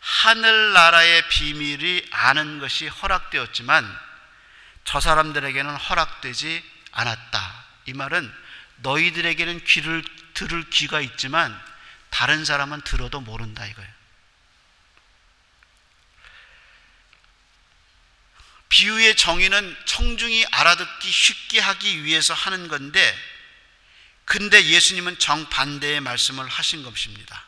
하늘나라의 0.00 1.28
비밀이 1.28 2.08
아는 2.10 2.58
것이 2.58 2.88
허락되었지만 2.88 3.98
저 4.82 4.98
사람들에게는 4.98 5.76
허락되지 5.76 6.64
않았다. 6.90 7.64
이 7.86 7.92
말은 7.92 8.34
너희들에게는 8.78 9.62
귀를 9.62 10.02
들을 10.34 10.68
귀가 10.70 11.00
있지만 11.00 11.56
다른 12.10 12.44
사람은 12.44 12.80
들어도 12.80 13.20
모른다 13.20 13.64
이거예요. 13.66 13.97
비유의 18.68 19.16
정의는 19.16 19.76
청중이 19.86 20.46
알아듣기 20.50 21.10
쉽게 21.10 21.60
하기 21.60 22.04
위해서 22.04 22.34
하는 22.34 22.68
건데 22.68 23.16
근데 24.24 24.62
예수님은 24.62 25.18
정반대의 25.18 26.00
말씀을 26.02 26.46
하신 26.46 26.82
것입니다. 26.82 27.44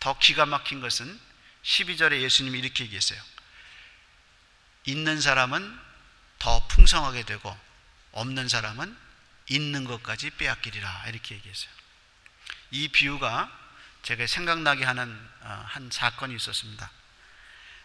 더 0.00 0.18
기가 0.18 0.44
막힌 0.44 0.80
것은 0.80 1.20
12절에 1.62 2.20
예수님이 2.22 2.58
이렇게 2.58 2.84
얘기했어요. 2.84 3.22
있는 4.86 5.20
사람은 5.20 5.78
더 6.40 6.66
풍성하게 6.68 7.22
되고 7.24 7.56
없는 8.12 8.48
사람은 8.48 8.96
있는 9.48 9.84
것까지 9.84 10.30
빼앗기리라 10.30 11.04
이렇게 11.08 11.36
얘기했어요. 11.36 11.70
이 12.72 12.88
비유가 12.88 13.56
제가 14.02 14.26
생각나게 14.26 14.84
하는 14.84 15.28
어, 15.42 15.64
한 15.68 15.90
사건이 15.90 16.34
있었습니다. 16.36 16.90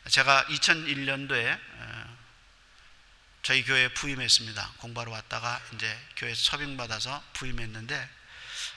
제가 0.10 0.46
2001년도에 0.46 1.60
어, 1.60 2.18
저희 3.46 3.64
교회에 3.64 3.90
부임했습니다. 3.90 4.72
공부하러 4.78 5.12
왔다가 5.12 5.62
이제 5.76 5.96
교회에서 6.16 6.42
처빙받아서 6.46 7.24
부임했는데 7.34 8.10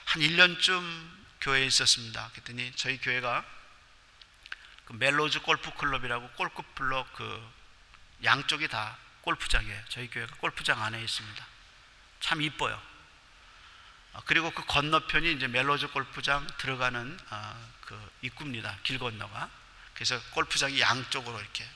한 0.05 0.21
1년쯤 0.21 1.09
교회에 1.41 1.65
있었습니다. 1.65 2.29
그랬더니 2.33 2.71
저희 2.75 2.99
교회가 2.99 3.43
그 4.85 4.93
멜로즈 4.93 5.41
골프 5.41 5.73
클럽이라고 5.73 6.29
골프 6.33 6.61
블록 6.75 7.11
그 7.13 7.51
양쪽이 8.23 8.67
다 8.67 8.95
골프장이에요. 9.21 9.81
저희 9.89 10.07
교회가 10.07 10.35
골프장 10.35 10.83
안에 10.83 11.01
있습니다. 11.01 11.47
참 12.19 12.39
이뻐요. 12.43 12.79
아, 14.13 14.21
그리고 14.27 14.51
그 14.51 14.63
건너편이 14.65 15.33
이제 15.33 15.47
멜로즈 15.47 15.87
골프장 15.87 16.45
들어가는 16.59 17.19
아, 17.31 17.59
그 17.81 18.11
입구입니다. 18.21 18.77
길 18.83 18.99
건너가. 18.99 19.49
그래서 19.95 20.21
골프장이 20.29 20.79
양쪽으로 20.79 21.39
이렇게 21.39 21.67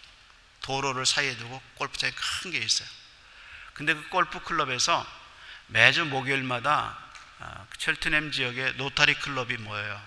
도로를 0.63 1.05
사이에 1.05 1.35
두고 1.37 1.61
골프장이 1.75 2.13
큰 2.13 2.51
게 2.51 2.57
있어요. 2.57 2.87
근데 3.73 3.93
그 3.93 4.09
골프 4.09 4.39
클럽에서 4.41 5.05
매주 5.67 6.05
목요일마다 6.05 6.97
아, 7.39 7.65
그 7.69 7.77
첼트넴 7.77 8.31
지역에 8.31 8.71
노타리 8.73 9.15
클럽이 9.15 9.57
모여요. 9.57 10.01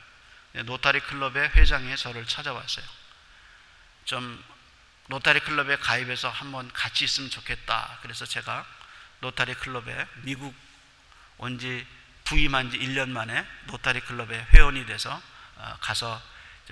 로타리 0.64 1.00
클럽의 1.00 1.50
회장이 1.50 1.96
저를 1.96 2.26
찾아왔어요. 2.26 2.84
좀 4.04 4.42
로타리 5.08 5.40
클럽에 5.40 5.76
가입해서 5.76 6.30
한번 6.30 6.72
같이 6.72 7.04
있으면 7.04 7.30
좋겠다. 7.30 7.98
그래서 8.02 8.24
제가 8.24 8.64
로타리 9.20 9.54
클럽에 9.54 10.06
미국 10.22 10.54
온 11.38 11.58
지 11.58 11.86
부임한 12.24 12.70
지 12.72 12.78
1년 12.78 13.10
만에 13.10 13.46
로타리 13.66 14.00
클럽에 14.00 14.46
회원이 14.52 14.86
돼서 14.86 15.20
어, 15.56 15.76
가서 15.80 16.20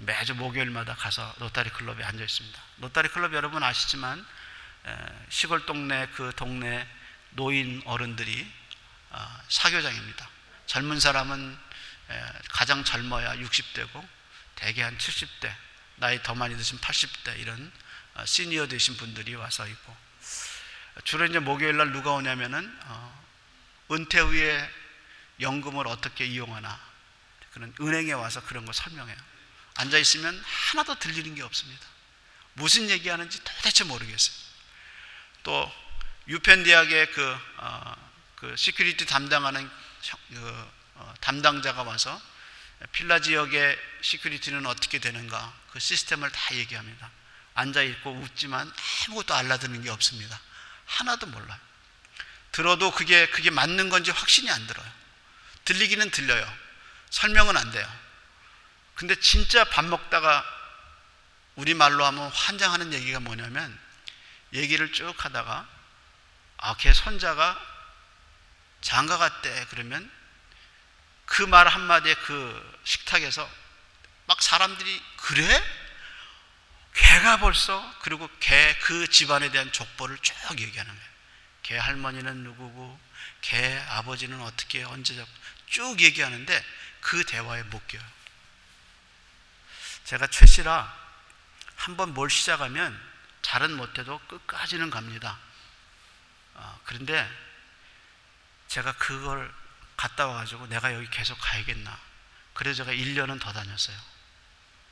매주 0.01 0.35
목요일마다 0.35 0.95
가서 0.95 1.35
로타리 1.39 1.71
클럽에 1.71 2.03
앉아 2.03 2.23
있습니다. 2.23 2.63
로타리 2.77 3.09
클럽 3.09 3.33
여러분 3.35 3.63
아시지만 3.63 4.27
시골 5.29 5.67
동네 5.67 6.09
그 6.15 6.33
동네 6.37 6.87
노인 7.31 7.83
어른들이 7.85 8.51
어, 9.11 9.41
사교장입니다. 9.49 10.29
젊은 10.67 10.99
사람은 10.99 11.57
가장 12.51 12.85
젊어야 12.85 13.37
60대고 13.37 14.07
대개 14.57 14.83
한 14.83 14.97
70대 14.99 15.55
나이 15.97 16.23
더 16.23 16.35
많이 16.35 16.57
드신 16.57 16.79
80대 16.79 17.39
이런 17.39 17.73
어, 18.15 18.25
시니어 18.25 18.67
되신 18.67 18.97
분들이 18.97 19.35
와서 19.35 19.67
있고 19.67 19.97
주로 21.05 21.25
이제 21.27 21.39
목요일 21.39 21.77
날 21.77 21.93
누가 21.93 22.13
오냐면은 22.13 22.79
은퇴 23.91 24.21
후에 24.21 24.71
연금을 25.41 25.87
어떻게 25.87 26.25
이용하나 26.25 26.81
그런 27.53 27.75
은행에 27.81 28.13
와서 28.13 28.45
그런 28.45 28.65
거 28.65 28.73
설명해요. 28.73 29.34
앉아 29.75 29.99
있으면 29.99 30.43
하나도 30.45 30.99
들리는 30.99 31.35
게 31.35 31.43
없습니다. 31.43 31.87
무슨 32.55 32.89
얘기하는지 32.91 33.43
도대체 33.43 33.85
모르겠어요. 33.85 34.37
또 35.43 35.73
UPenn 36.29 36.63
대학의 36.63 37.11
그, 37.13 37.39
어, 37.59 38.11
그 38.37 38.57
security 38.57 39.07
담당하는 39.07 39.69
그, 40.31 40.73
어, 40.95 41.15
담당자가 41.21 41.83
와서 41.83 42.21
필라 42.93 43.21
지역의 43.21 43.79
security는 44.03 44.67
어떻게 44.67 44.99
되는가 44.99 45.53
그 45.73 45.79
시스템을 45.79 46.31
다 46.31 46.55
얘기합니다. 46.55 47.11
앉아 47.55 47.83
있고 47.83 48.13
웃지만 48.13 48.73
아무것도 49.07 49.35
알아듣는 49.35 49.83
게 49.83 49.91
없습니다. 49.91 50.41
하나도 50.87 51.27
몰라요. 51.27 51.59
들어도 52.53 52.91
그게 52.91 53.27
그게 53.31 53.51
맞는 53.51 53.89
건지 53.89 54.11
확신이 54.11 54.51
안 54.51 54.67
들어요. 54.67 54.91
들리기는 55.65 56.11
들려요. 56.11 56.59
설명은 57.11 57.57
안 57.57 57.71
돼요. 57.71 58.04
근데 58.95 59.15
진짜 59.21 59.65
밥 59.65 59.85
먹다가 59.85 60.45
우리말로 61.57 62.05
하면 62.05 62.29
환장하는 62.31 62.93
얘기가 62.93 63.21
뭐냐면 63.21 63.79
얘기를 64.53 64.93
쭉 64.93 65.13
하다가 65.25 65.69
아, 66.59 66.77
걔 66.79 66.93
손자가 66.93 67.61
장가 68.81 69.19
갔대. 69.19 69.67
그러면 69.71 70.11
그 71.27 71.43
말 71.47 71.67
한마디에 71.69 72.15
그 72.15 72.81
식탁에서 72.85 73.51
막 74.27 74.41
사람들이 74.43 75.03
그래? 75.17 75.65
걔가 76.95 77.39
벌써 77.39 77.95
그리고 78.03 78.29
걔 78.41 78.77
그 78.83 79.09
집안에 79.09 79.51
대한 79.51 79.73
족보를 79.73 80.17
쭉 80.19 80.35
얘기하는 80.61 80.95
거예요. 80.95 81.09
걔 81.63 81.79
할머니는 81.79 82.45
누구고 82.45 83.01
걔 83.41 83.79
아버지는 83.89 84.41
어떻게 84.43 84.83
언제 84.85 85.15
잡고 85.17 85.31
쭉 85.67 86.01
얘기하는데 86.01 86.65
그 87.01 87.25
대화에 87.25 87.63
못 87.65 87.87
껴요. 87.89 88.03
제가 90.05 90.27
최 90.29 90.47
씨라 90.47 91.05
한 91.77 91.97
번 91.97 92.15
뭘 92.15 92.31
시작하면 92.31 92.99
잘은 93.43 93.77
못해도 93.77 94.19
끝까지는 94.29 94.91
갑니다. 94.91 95.39
어, 96.55 96.81
그런데 96.85 97.31
제가 98.69 98.93
그걸 98.93 99.53
갔다 99.97 100.27
와가지고 100.27 100.67
내가 100.69 100.95
여기 100.95 101.09
계속 101.11 101.37
가야겠나. 101.41 101.99
그래서 102.55 102.85
제가 102.85 102.93
1년은 102.97 103.41
더 103.41 103.53
다녔어요. 103.53 103.97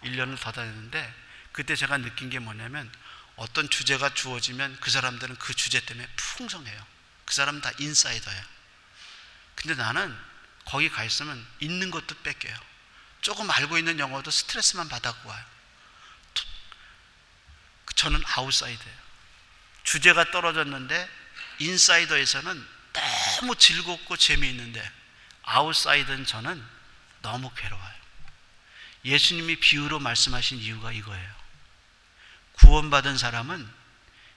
1년을 0.03 0.39
더 0.39 0.53
다녔는데 0.53 1.15
그때 1.53 1.77
제가 1.77 1.99
느낀 1.99 2.29
게 2.29 2.39
뭐냐면 2.39 2.93
어떤 3.37 3.69
주제가 3.71 4.13
주어지면 4.15 4.79
그 4.81 4.91
사람들은 4.91 5.37
그 5.37 5.55
주제 5.55 5.81
때문에 5.81 6.07
풍성해요. 6.17 6.87
그그 7.25 7.35
사람은 7.35 7.61
다 7.61 7.71
인사이더예요. 7.79 8.43
근데 9.55 9.75
나는 9.75 10.17
거기 10.67 10.91
가 10.91 11.05
있으면 11.05 11.47
있는 11.61 11.91
것도 11.91 12.17
뺏겨요. 12.23 12.72
조금 13.23 13.51
알고 13.51 13.79
있는 13.79 13.99
영어도 13.99 14.31
스트레스만 14.31 14.89
받아고 14.89 15.29
와요. 15.29 15.45
저는 17.95 18.21
아웃사이더예요. 18.27 18.99
주제가 19.85 20.31
떨어졌는데 20.33 21.09
인사이더에서는 21.61 22.69
너무 22.93 23.57
즐겁고 23.57 24.17
재미있는데 24.17 24.93
아웃사이더는 25.43 26.27
저는 26.27 26.63
너무 27.23 27.53
괴로워요. 27.55 28.03
예수님이 29.05 29.57
비유로 29.57 30.01
말씀하신 30.01 30.59
이유가 30.59 30.91
이거예요. 30.93 31.35
구원받은 32.55 33.19
사람은 33.19 33.73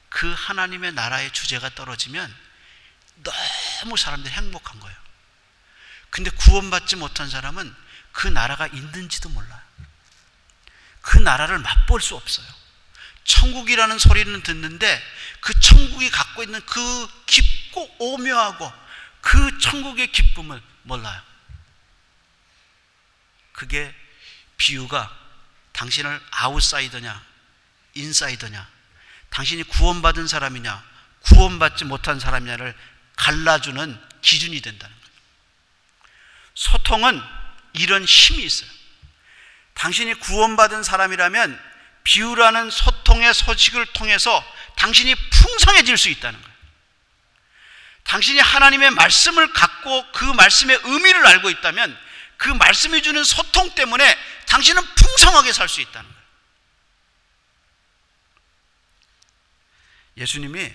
그 0.10 0.32
하나님의 0.32 0.94
나라의 0.94 1.32
주제가 1.34 1.70
떨어지면 1.72 2.34
너무 3.24 3.98
사람들이 3.98 4.34
행복한 4.34 4.80
거예요. 4.80 4.98
근데 6.12 6.30
구원받지 6.30 6.96
못한 6.96 7.30
사람은 7.30 7.85
그 8.16 8.30
나라가 8.30 8.66
있는지도 8.68 9.28
몰라요. 9.28 9.62
그 11.02 11.18
나라를 11.20 11.60
맛볼 11.60 12.02
수 12.02 12.16
없어요. 12.16 12.48
천국이라는 13.26 14.00
소리는 14.00 14.42
듣는데 14.42 15.04
그 15.42 15.60
천국이 15.60 16.10
갖고 16.10 16.42
있는 16.42 16.66
그 16.66 17.08
깊고 17.26 17.96
오묘하고 18.00 18.72
그 19.20 19.58
천국의 19.60 20.14
기쁨을 20.14 20.62
몰라요. 20.84 21.22
그게 23.52 23.94
비유가 24.56 25.14
당신을 25.74 26.22
아웃사이더냐, 26.32 27.22
인사이더냐, 27.96 28.66
당신이 29.30 29.64
구원받은 29.64 30.28
사람이냐, 30.28 30.84
구원받지 31.20 31.84
못한 31.84 32.22
사람이냐를 32.22 32.74
갈라주는 33.18 34.02
기준이 34.22 34.62
된다는 34.62 34.96
거예요. 34.96 35.12
소통은 36.54 37.45
이런 37.78 38.04
힘이 38.06 38.44
있어요. 38.44 38.70
당신이 39.74 40.16
구원받은 40.16 40.84
사람이라면 40.84 41.76
비유라는 42.04 42.70
소통의 42.70 43.34
소식을 43.34 43.86
통해서 43.88 44.44
당신이 44.78 45.16
풍성해질 45.16 45.98
수 45.98 46.10
있다는 46.10 46.40
거예요. 46.42 46.56
당신이 48.04 48.40
하나님의 48.40 48.92
말씀을 48.92 49.52
갖고 49.52 50.12
그 50.12 50.24
말씀의 50.26 50.80
의미를 50.84 51.26
알고 51.26 51.50
있다면 51.50 51.98
그 52.38 52.50
말씀이 52.50 53.02
주는 53.02 53.24
소통 53.24 53.74
때문에 53.74 54.18
당신은 54.48 54.82
풍성하게 54.96 55.52
살 55.54 55.68
수 55.68 55.82
있다는 55.82 56.08
거예요. 56.08 56.26
예수님이 60.18 60.72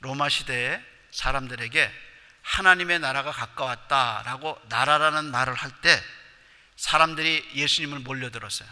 로마 0.00 0.28
시대에 0.28 0.80
사람들에게 1.10 2.07
하나님의 2.48 2.98
나라가 2.98 3.30
가까웠다라고 3.30 4.60
나라라는 4.68 5.30
말을 5.30 5.54
할 5.54 5.70
때 5.82 6.02
사람들이 6.76 7.50
예수님을 7.54 7.98
몰려들었어요. 8.00 8.68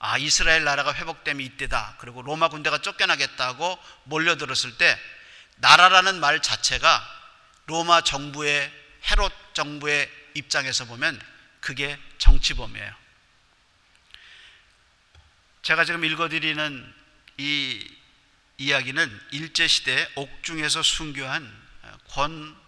아, 0.00 0.18
이스라엘 0.18 0.64
나라가 0.64 0.92
회복되면 0.92 1.44
이때다. 1.44 1.96
그리고 1.98 2.20
로마 2.22 2.48
군대가 2.48 2.78
쫓겨나겠다고 2.78 3.78
몰려들었을 4.04 4.76
때 4.76 5.00
나라라는 5.56 6.20
말 6.20 6.42
자체가 6.42 7.02
로마 7.66 8.00
정부의 8.00 8.72
헤롯 9.10 9.32
정부의 9.54 10.10
입장에서 10.34 10.84
보면 10.86 11.20
그게 11.60 11.98
정치범이에요. 12.18 12.94
제가 15.62 15.84
지금 15.84 16.04
읽어드리는 16.04 16.94
이 17.38 17.96
이야기는 18.58 19.20
일제시대 19.30 20.10
옥중에서 20.16 20.82
순교한 20.82 21.68
권 22.10 22.67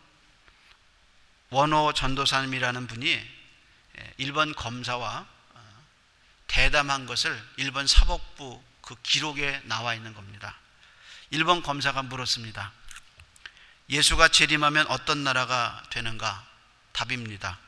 원호 1.50 1.92
전도사님이라는 1.92 2.86
분이 2.86 3.40
일본 4.18 4.54
검사와 4.54 5.26
대담한 6.46 7.06
것을 7.06 7.40
일본 7.56 7.86
사법부 7.86 8.62
그 8.80 8.94
기록에 9.02 9.60
나와 9.64 9.94
있는 9.94 10.14
겁니다. 10.14 10.56
일본 11.30 11.62
검사가 11.62 12.02
물었습니다. 12.02 12.72
예수가 13.88 14.28
재림하면 14.28 14.86
어떤 14.88 15.24
나라가 15.24 15.82
되는가? 15.90 16.46
답입니다. 16.92 17.58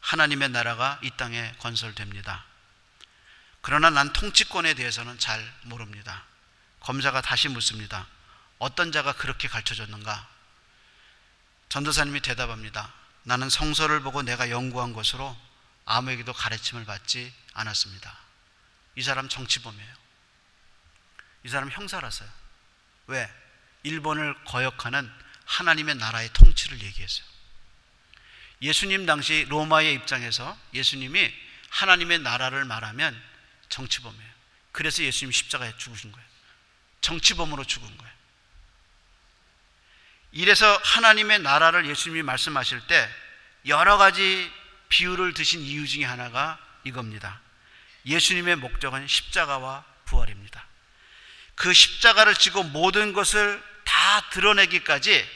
하나님의 0.00 0.50
나라가 0.50 0.98
이 1.02 1.10
땅에 1.16 1.52
건설됩니다. 1.58 2.44
그러나 3.60 3.90
난 3.90 4.12
통치권에 4.12 4.74
대해서는 4.74 5.18
잘 5.18 5.40
모릅니다. 5.62 6.24
검사가 6.80 7.20
다시 7.20 7.48
묻습니다. 7.48 8.06
어떤 8.58 8.90
자가 8.92 9.12
그렇게 9.12 9.48
가르쳐 9.48 9.74
줬는가? 9.74 10.26
전도사님이 11.68 12.20
대답합니다. 12.20 12.92
나는 13.22 13.50
성서를 13.50 14.00
보고 14.00 14.22
내가 14.22 14.50
연구한 14.50 14.92
것으로 14.92 15.36
아무에게도 15.84 16.32
가르침을 16.32 16.84
받지 16.84 17.32
않았습니다. 17.52 18.18
이 18.96 19.02
사람 19.02 19.28
정치범이에요. 19.28 19.94
이 21.44 21.48
사람 21.48 21.70
형사라서요. 21.70 22.28
왜? 23.06 23.30
일본을 23.82 24.44
거역하는 24.44 25.10
하나님의 25.44 25.96
나라의 25.96 26.32
통치를 26.32 26.80
얘기했어요. 26.80 27.26
예수님 28.62 29.06
당시 29.06 29.46
로마의 29.48 29.94
입장에서 29.94 30.56
예수님이 30.74 31.32
하나님의 31.70 32.20
나라를 32.20 32.64
말하면 32.64 33.20
정치범이에요. 33.68 34.30
그래서 34.72 35.02
예수님 35.02 35.32
십자가에 35.32 35.76
죽으신 35.78 36.12
거예요. 36.12 36.28
정치범으로 37.00 37.64
죽은 37.64 37.96
거예요. 37.96 38.19
이래서 40.32 40.80
하나님의 40.84 41.40
나라를 41.40 41.86
예수님이 41.86 42.22
말씀하실 42.22 42.86
때 42.86 43.08
여러 43.66 43.98
가지 43.98 44.50
비유를 44.88 45.34
드신 45.34 45.60
이유 45.60 45.86
중에 45.86 46.04
하나가 46.04 46.58
이겁니다. 46.84 47.40
예수님의 48.06 48.56
목적은 48.56 49.06
십자가와 49.06 49.84
부활입니다. 50.06 50.64
그 51.54 51.72
십자가를 51.72 52.34
지고 52.34 52.62
모든 52.62 53.12
것을 53.12 53.62
다 53.84 54.30
드러내기까지 54.30 55.28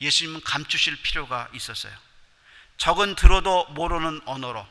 예수님은 0.00 0.42
감추실 0.42 1.00
필요가 1.02 1.48
있었어요. 1.54 1.92
적은 2.76 3.14
들어도 3.14 3.66
모르는 3.70 4.20
언어로 4.24 4.66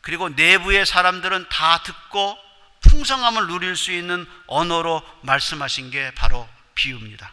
그리고 0.00 0.28
내부의 0.28 0.86
사람들은 0.86 1.48
다 1.48 1.82
듣고 1.82 2.38
풍성함을 2.80 3.46
누릴 3.48 3.76
수 3.76 3.92
있는 3.92 4.26
언어로 4.46 5.02
말씀하신 5.22 5.90
게 5.90 6.12
바로 6.14 6.48
비유입니다. 6.74 7.32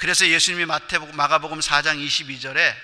그래서 0.00 0.26
예수님이 0.26 0.64
마태복음 0.64 1.14
마가복음 1.14 1.60
4장 1.60 2.02
22절에 2.02 2.74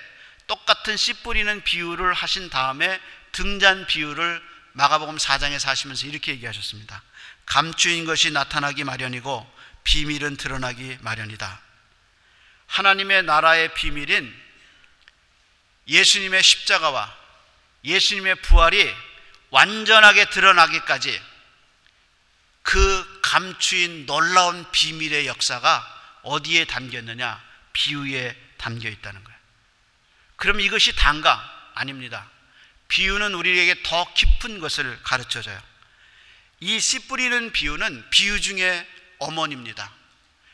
똑같은 0.45 0.95
씨 0.95 1.15
뿌리는 1.23 1.63
비유를 1.63 2.13
하신 2.13 2.51
다음에 2.51 3.01
등잔 3.31 3.87
비유를 3.87 4.39
마가복음 4.73 5.17
4장에서 5.17 5.65
하시면서 5.65 6.05
이렇게 6.05 6.33
얘기하셨습니다. 6.33 7.01
감추인 7.47 8.05
것이 8.05 8.29
나타나기 8.29 8.83
마련이고 8.83 9.51
비밀은 9.83 10.37
드러나기 10.37 10.95
마련이다. 11.01 11.59
하나님의 12.67 13.23
나라의 13.23 13.73
비밀인 13.73 14.31
예수님의 15.87 16.43
십자가와 16.43 17.17
예수님의 17.83 18.35
부활이 18.43 18.93
완전하게 19.49 20.29
드러나기까지 20.29 21.19
그 22.61 23.21
감추인 23.23 24.05
놀라운 24.05 24.69
비밀의 24.71 25.25
역사가 25.25 25.96
어디에 26.27 26.65
담겼느냐? 26.65 27.41
비유에 27.73 28.35
담겨 28.57 28.89
있다는 28.89 29.23
거예요. 29.23 29.39
그럼 30.35 30.59
이것이 30.59 30.95
단가? 30.95 31.71
아닙니다. 31.73 32.29
비유는 32.89 33.33
우리에게 33.33 33.81
더 33.83 34.13
깊은 34.13 34.59
것을 34.59 35.01
가르쳐 35.03 35.41
줘요. 35.41 35.61
이 36.59 36.79
씨 36.79 37.07
뿌리는 37.07 37.51
비유는 37.51 38.09
비유 38.09 38.41
중에 38.41 38.87
어머니입니다. 39.19 39.91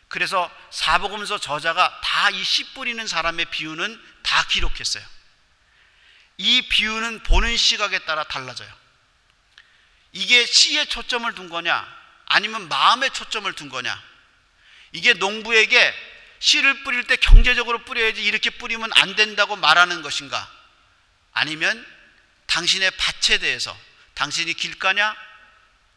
그래서 0.10 0.52
사복음서 0.70 1.40
저자가 1.40 2.02
다 2.02 2.30
이 2.30 2.44
씨 2.44 2.74
뿌리는 2.74 3.06
사람의 3.08 3.46
비유는 3.46 4.02
다 4.22 4.46
기록했어요. 4.48 5.04
이 6.38 6.62
비유는 6.70 7.24
보는 7.24 7.56
시각에 7.58 8.00
따라 8.00 8.24
달라져요. 8.24 8.72
이게 10.12 10.46
씨에 10.46 10.86
초점을 10.86 11.34
둔 11.36 11.50
거냐, 11.50 11.88
아니면 12.26 12.68
마음에 12.70 13.10
초점을 13.10 13.52
둔 13.54 13.70
거냐. 13.70 14.02
이게 14.94 15.14
농부에게 15.14 15.94
씨를 16.40 16.84
뿌릴 16.84 17.06
때 17.06 17.16
경제적으로 17.18 17.84
뿌려야지 17.84 18.24
이렇게 18.24 18.50
뿌리면 18.50 18.92
안 18.96 19.16
된다고 19.16 19.56
말하는 19.56 20.02
것인가? 20.02 20.50
아니면 21.32 21.86
당신의 22.46 22.92
밭에 22.92 23.40
대해서 23.40 23.78
당신이 24.14 24.54
길가냐, 24.54 25.16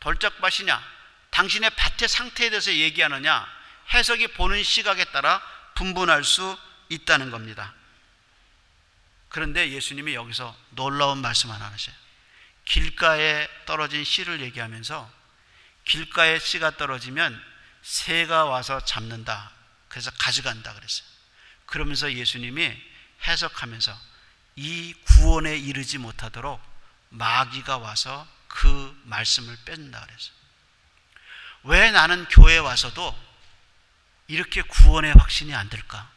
돌짝밭이냐, 0.01 0.83
당신의 1.31 1.71
밭의 1.71 2.09
상태에 2.09 2.51
대해서 2.51 2.73
얘기하느냐, 2.73 3.47
해석이 3.93 4.29
보는 4.29 4.63
시각에 4.63 5.05
따라 5.07 5.43
분분할 5.75 6.25
수 6.25 6.59
있다는 6.89 7.31
겁니다. 7.31 7.75
그런데 9.29 9.71
예수님이 9.71 10.15
여기서 10.15 10.57
놀라운 10.71 11.19
말씀 11.19 11.51
하나 11.51 11.67
하셔요. 11.67 11.95
길가에 12.65 13.49
떨어진 13.67 14.05
씨를 14.05 14.41
얘기하면서 14.41 15.11
길가에 15.85 16.39
씨가 16.39 16.77
떨어지면 16.79 17.56
새가 17.87 18.46
와서 18.46 18.85
잡는다. 18.85 19.53
그래서 19.88 20.11
가져간다 20.18 20.75
그랬어요. 20.75 21.07
그러면서 21.66 22.12
예수님이 22.12 22.77
해석하면서 23.25 23.96
이 24.57 24.92
구원에 25.05 25.57
이르지 25.57 25.99
못하도록 25.99 26.61
마귀가 27.11 27.79
와서 27.79 28.27
그 28.49 29.01
말씀을 29.05 29.57
뺀다 29.64 30.05
그래서 30.05 30.33
왜 31.62 31.92
나는 31.92 32.25
교회에 32.27 32.59
와서도 32.59 33.16
이렇게 34.27 34.62
구원의 34.62 35.14
확신이 35.14 35.55
안 35.55 35.68
들까? 35.70 36.11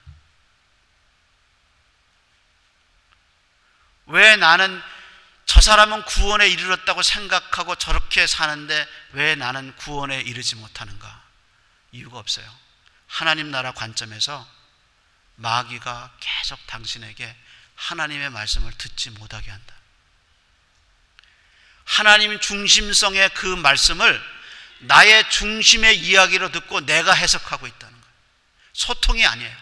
왜 4.07 4.35
나는 4.37 4.81
저 5.45 5.61
사람은 5.61 6.03
구원에 6.05 6.47
이르렀다고 6.47 7.03
생각하고 7.03 7.75
저렇게 7.75 8.25
사는데 8.25 8.87
왜 9.11 9.35
나는 9.35 9.75
구원에 9.75 10.19
이르지 10.19 10.55
못하는가? 10.55 11.28
이유가 11.91 12.19
없어요. 12.19 12.45
하나님 13.07 13.51
나라 13.51 13.71
관점에서 13.71 14.47
마귀가 15.35 16.11
계속 16.19 16.59
당신에게 16.67 17.35
하나님의 17.75 18.29
말씀을 18.29 18.71
듣지 18.77 19.09
못하게 19.11 19.51
한다. 19.51 19.75
하나님 21.85 22.39
중심성의 22.39 23.33
그 23.33 23.47
말씀을 23.47 24.21
나의 24.79 25.29
중심의 25.29 25.97
이야기로 25.99 26.51
듣고 26.51 26.81
내가 26.81 27.13
해석하고 27.13 27.67
있다는 27.67 27.99
거예요. 27.99 28.13
소통이 28.73 29.25
아니에요. 29.25 29.57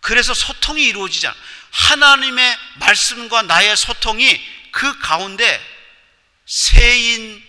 그래서 0.00 0.32
소통이 0.32 0.84
이루어지지 0.84 1.26
않아. 1.26 1.36
하나님의 1.72 2.58
말씀과 2.76 3.42
나의 3.42 3.76
소통이 3.76 4.70
그 4.72 4.98
가운데 5.00 5.60
새인 6.46 7.45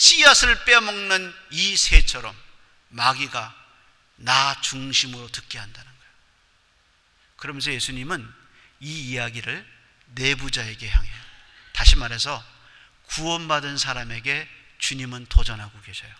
씨앗을 0.00 0.64
빼먹는 0.64 1.34
이 1.50 1.76
새처럼 1.76 2.34
마귀가 2.88 3.54
나 4.16 4.58
중심으로 4.62 5.28
듣게 5.28 5.58
한다는 5.58 5.92
거예요. 5.92 6.12
그러면서 7.36 7.70
예수님은 7.70 8.34
이 8.80 9.10
이야기를 9.10 9.66
내부자에게 10.14 10.88
향해요. 10.88 11.20
다시 11.74 11.96
말해서 11.96 12.42
구원받은 13.08 13.76
사람에게 13.76 14.48
주님은 14.78 15.26
도전하고 15.26 15.78
계셔요. 15.82 16.14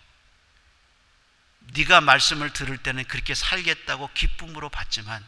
네가 1.73 2.01
말씀을 2.01 2.53
들을 2.53 2.77
때는 2.77 3.05
그렇게 3.05 3.33
살겠다고 3.33 4.11
기쁨으로 4.13 4.69
받지만 4.69 5.25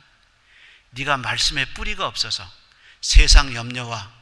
네가 0.92 1.18
말씀에 1.18 1.66
뿌리가 1.74 2.06
없어서 2.06 2.48
세상 3.02 3.56
염려와 3.56 4.14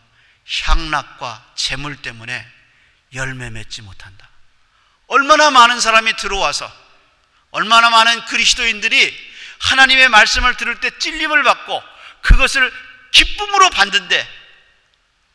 향락과 0.64 1.54
재물 1.58 2.02
때문에 2.02 2.61
열매 3.14 3.50
맺지 3.50 3.82
못한다. 3.82 4.30
얼마나 5.08 5.52
많은 5.52 5.80
사람이 5.80 6.16
들어와서 6.16 6.72
얼마나 7.52 7.90
많은 7.90 8.26
그리스도인들이 8.26 9.32
하나님의 9.60 10.10
말씀을 10.10 10.56
들을 10.56 10.80
때 10.80 10.90
찔림을 10.98 11.44
받고 11.44 11.84
그것을 12.22 12.72
기쁨으로 13.12 13.70
받는데 13.72 14.42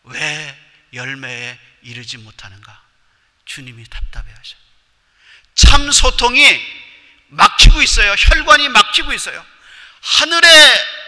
왜 0.05 0.59
열매에 0.95 1.59
이르지 1.83 2.19
못하는가? 2.19 2.83
주님이 3.45 3.85
답답해 3.85 4.33
하셔. 4.33 4.57
참 5.55 5.91
소통이 5.91 6.61
막히고 7.29 7.83
있어요. 7.83 8.15
혈관이 8.17 8.69
막히고 8.71 9.13
있어요. 9.13 9.45
하늘의 10.01 10.51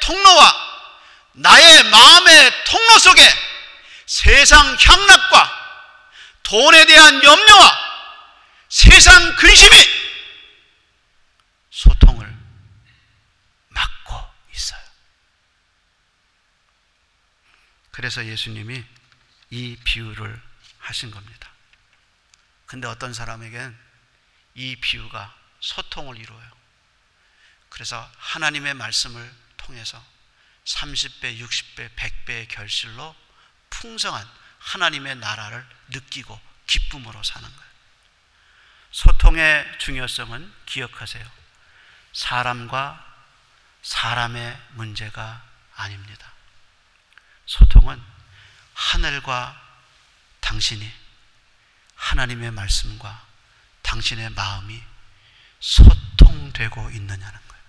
통로와 0.00 0.68
나의 1.32 1.84
마음의 1.84 2.64
통로 2.64 2.98
속에 2.98 3.22
세상 4.06 4.76
향락과 4.80 5.57
돈에 6.48 6.86
대한 6.86 7.22
염려와 7.22 7.88
세상 8.70 9.36
근심이 9.36 9.76
소통을 11.70 12.26
막고 13.68 14.30
있어요. 14.54 14.80
그래서 17.90 18.24
예수님이 18.24 18.82
이 19.50 19.76
비유를 19.84 20.40
하신 20.78 21.10
겁니다. 21.10 21.52
근데 22.64 22.88
어떤 22.88 23.12
사람에겐 23.12 23.78
이 24.54 24.76
비유가 24.76 25.36
소통을 25.60 26.16
이루어요. 26.16 26.50
그래서 27.68 28.10
하나님의 28.16 28.72
말씀을 28.72 29.34
통해서 29.58 30.02
30배, 30.64 31.38
60배, 31.40 31.94
100배의 31.94 32.48
결실로 32.48 33.14
풍성한 33.68 34.26
하나님의 34.58 35.16
나라를 35.16 35.66
느끼고 35.88 36.40
기쁨으로 36.66 37.22
사는 37.22 37.48
거예요. 37.48 37.68
소통의 38.90 39.78
중요성은 39.78 40.52
기억하세요. 40.66 41.28
사람과 42.12 43.04
사람의 43.82 44.60
문제가 44.70 45.42
아닙니다. 45.74 46.32
소통은 47.46 48.02
하늘과 48.74 49.60
당신이 50.40 50.90
하나님의 51.94 52.50
말씀과 52.50 53.26
당신의 53.82 54.30
마음이 54.30 54.82
소통되고 55.60 56.90
있느냐는 56.90 57.40
거예요. 57.48 57.64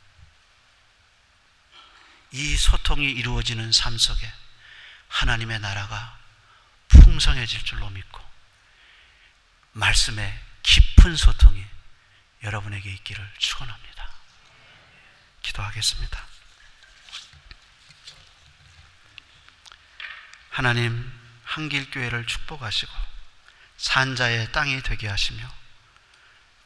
이 2.31 2.57
소통이 2.57 3.05
이루어지는 3.11 3.71
삶 3.71 3.97
속에 3.97 4.31
하나님의 5.07 5.59
나라가 5.59 6.18
풍성해질 7.09 7.65
줄로 7.65 7.89
믿고 7.89 8.23
말씀의 9.71 10.39
깊은 10.61 11.15
소통이 11.15 11.65
여러분에게 12.43 12.91
있기를 12.91 13.27
축원합니다. 13.39 14.13
기도하겠습니다. 15.41 16.23
하나님 20.51 21.11
한길 21.45 21.89
교회를 21.89 22.27
축복하시고 22.27 22.93
산자의 23.77 24.51
땅이 24.51 24.83
되게 24.83 25.07
하시며 25.07 25.51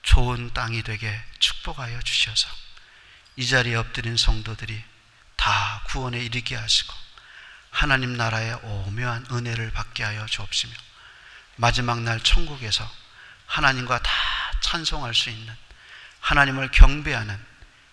좋은 0.01 0.53
땅이 0.53 0.84
되게 0.84 1.23
축복하여 1.39 2.01
주셔서 2.01 2.49
이 3.38 3.47
자리에 3.47 3.75
엎드린 3.75 4.17
성도들이 4.17 4.84
다 5.38 5.84
구원에 5.86 6.19
이르게 6.19 6.58
하시고 6.58 7.02
하나님 7.73 8.15
나라의 8.15 8.53
오묘한 8.62 9.25
은혜를 9.31 9.71
받게 9.71 10.03
하여 10.03 10.27
주옵시며 10.27 10.71
마지막 11.55 12.01
날 12.01 12.19
천국에서 12.21 12.89
하나님과 13.47 13.99
다 13.99 14.12
찬송할 14.62 15.15
수 15.15 15.31
있는 15.31 15.53
하나님을 16.19 16.69
경배하는 16.69 17.38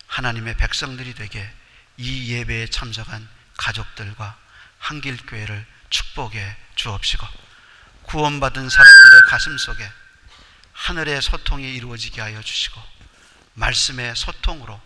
하나님의 0.05 0.55
백성들이 0.57 1.15
되게 1.15 1.51
이 1.97 2.31
예배에 2.31 2.67
참석한 2.67 3.27
가족들과 3.57 4.37
한길교회를 4.77 5.65
축복해 5.89 6.57
주옵시고 6.75 7.27
구원받은 8.03 8.69
사람들의 8.69 9.21
가슴 9.29 9.57
속에 9.57 9.91
하늘의 10.73 11.23
소통이 11.23 11.73
이루어지게 11.73 12.21
하여 12.21 12.41
주시고 12.41 12.79
말씀의 13.55 14.15
소통으로 14.15 14.79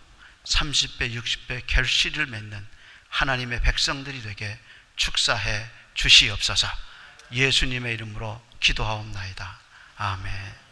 30배, 0.44 1.14
60배 1.14 1.64
결실을 1.66 2.26
맺는 2.26 2.66
하나님의 3.08 3.60
백성들이 3.60 4.22
되게 4.22 4.58
축사해 4.96 5.70
주시옵소서 5.94 6.66
예수님의 7.32 7.94
이름으로 7.94 8.40
기도하옵나이다. 8.60 9.58
아멘. 9.96 10.65